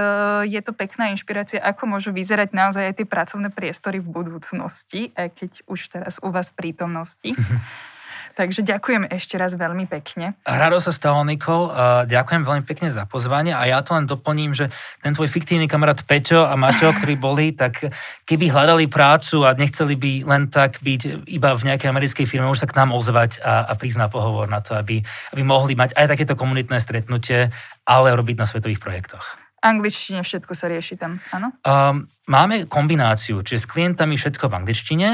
je 0.49 0.61
to 0.65 0.73
pekná 0.73 1.13
inšpirácia, 1.13 1.61
ako 1.61 1.93
môžu 1.93 2.09
vyzerať 2.15 2.55
naozaj 2.57 2.89
aj 2.89 2.95
tie 2.95 3.05
pracovné 3.05 3.53
priestory 3.53 4.01
v 4.01 4.07
budúcnosti, 4.07 5.13
aj 5.19 5.29
keď 5.35 5.51
už 5.67 5.79
teraz 5.93 6.17
u 6.23 6.31
vás 6.31 6.49
prítomnosti. 6.49 7.37
Takže 8.35 8.63
ďakujem 8.63 9.09
ešte 9.11 9.35
raz 9.35 9.53
veľmi 9.53 9.85
pekne. 9.85 10.37
Rado 10.43 10.77
sa 10.79 10.95
stalo, 10.95 11.21
Nikol. 11.23 11.71
Ďakujem 12.07 12.43
veľmi 12.43 12.63
pekne 12.65 12.89
za 12.89 13.05
pozvanie 13.05 13.51
a 13.51 13.63
ja 13.67 13.79
to 13.85 13.93
len 13.93 14.07
doplním, 14.09 14.55
že 14.55 14.71
ten 15.03 15.13
tvoj 15.13 15.27
fiktívny 15.29 15.69
kamarát 15.69 15.99
Peťo 16.01 16.47
a 16.47 16.53
Maťo, 16.55 16.95
ktorí 16.97 17.15
boli, 17.19 17.53
tak 17.53 17.91
keby 18.25 18.49
hľadali 18.49 18.87
prácu 18.87 19.43
a 19.45 19.53
nechceli 19.53 19.95
by 19.95 20.13
len 20.25 20.47
tak 20.49 20.79
byť 20.81 21.27
iba 21.29 21.53
v 21.55 21.65
nejakej 21.71 21.89
americkej 21.91 22.25
firme, 22.25 22.49
už 22.49 22.63
sa 22.63 22.69
k 22.69 22.77
nám 22.77 22.95
ozvať 22.95 23.39
a, 23.43 23.69
a 23.69 23.73
prísť 23.77 23.99
na 24.01 24.07
pohovor 24.07 24.47
na 24.47 24.63
to, 24.63 24.75
aby, 24.77 25.03
aby 25.35 25.41
mohli 25.43 25.77
mať 25.77 25.93
aj 25.93 26.17
takéto 26.17 26.33
komunitné 26.33 26.79
stretnutie, 26.81 27.51
ale 27.85 28.15
robiť 28.15 28.35
na 28.37 28.45
svetových 28.47 28.81
projektoch 28.81 29.41
angličtine 29.61 30.25
všetko 30.25 30.51
sa 30.57 30.65
rieši 30.67 30.97
tam, 30.97 31.21
áno? 31.29 31.53
Um, 31.61 32.09
máme 32.25 32.65
kombináciu, 32.65 33.45
čiže 33.45 33.63
s 33.63 33.67
klientami 33.69 34.17
všetko 34.17 34.49
v 34.49 34.57
angličtine, 34.57 35.09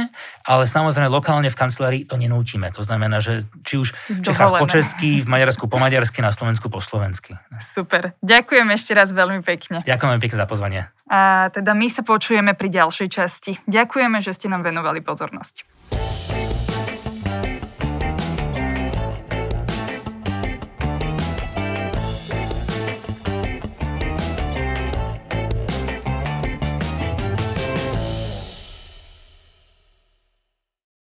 ale 0.48 0.64
samozrejme 0.64 1.12
lokálne 1.12 1.52
v 1.52 1.60
kancelárii 1.60 2.04
to 2.08 2.16
nenútime. 2.16 2.72
To 2.74 2.82
znamená, 2.82 3.20
že 3.20 3.44
či 3.68 3.76
už 3.78 3.92
v 4.08 4.24
Čechách 4.24 4.58
po 4.58 4.68
česky, 4.68 5.22
v 5.22 5.28
Maďarsku 5.28 5.68
po 5.68 5.78
maďarsky, 5.78 6.24
na 6.24 6.32
Slovensku 6.32 6.72
po 6.72 6.80
slovensky. 6.80 7.36
Super. 7.60 8.16
Ďakujem 8.24 8.68
ešte 8.72 8.96
raz 8.96 9.12
veľmi 9.12 9.44
pekne. 9.44 9.84
Ďakujem 9.84 10.20
pekne 10.24 10.38
za 10.40 10.48
pozvanie. 10.48 10.82
A 11.08 11.48
teda 11.52 11.72
my 11.72 11.88
sa 11.88 12.04
počujeme 12.04 12.52
pri 12.56 12.68
ďalšej 12.72 13.08
časti. 13.08 13.52
Ďakujeme, 13.68 14.20
že 14.20 14.36
ste 14.36 14.52
nám 14.52 14.64
venovali 14.64 15.00
pozornosť. 15.00 15.77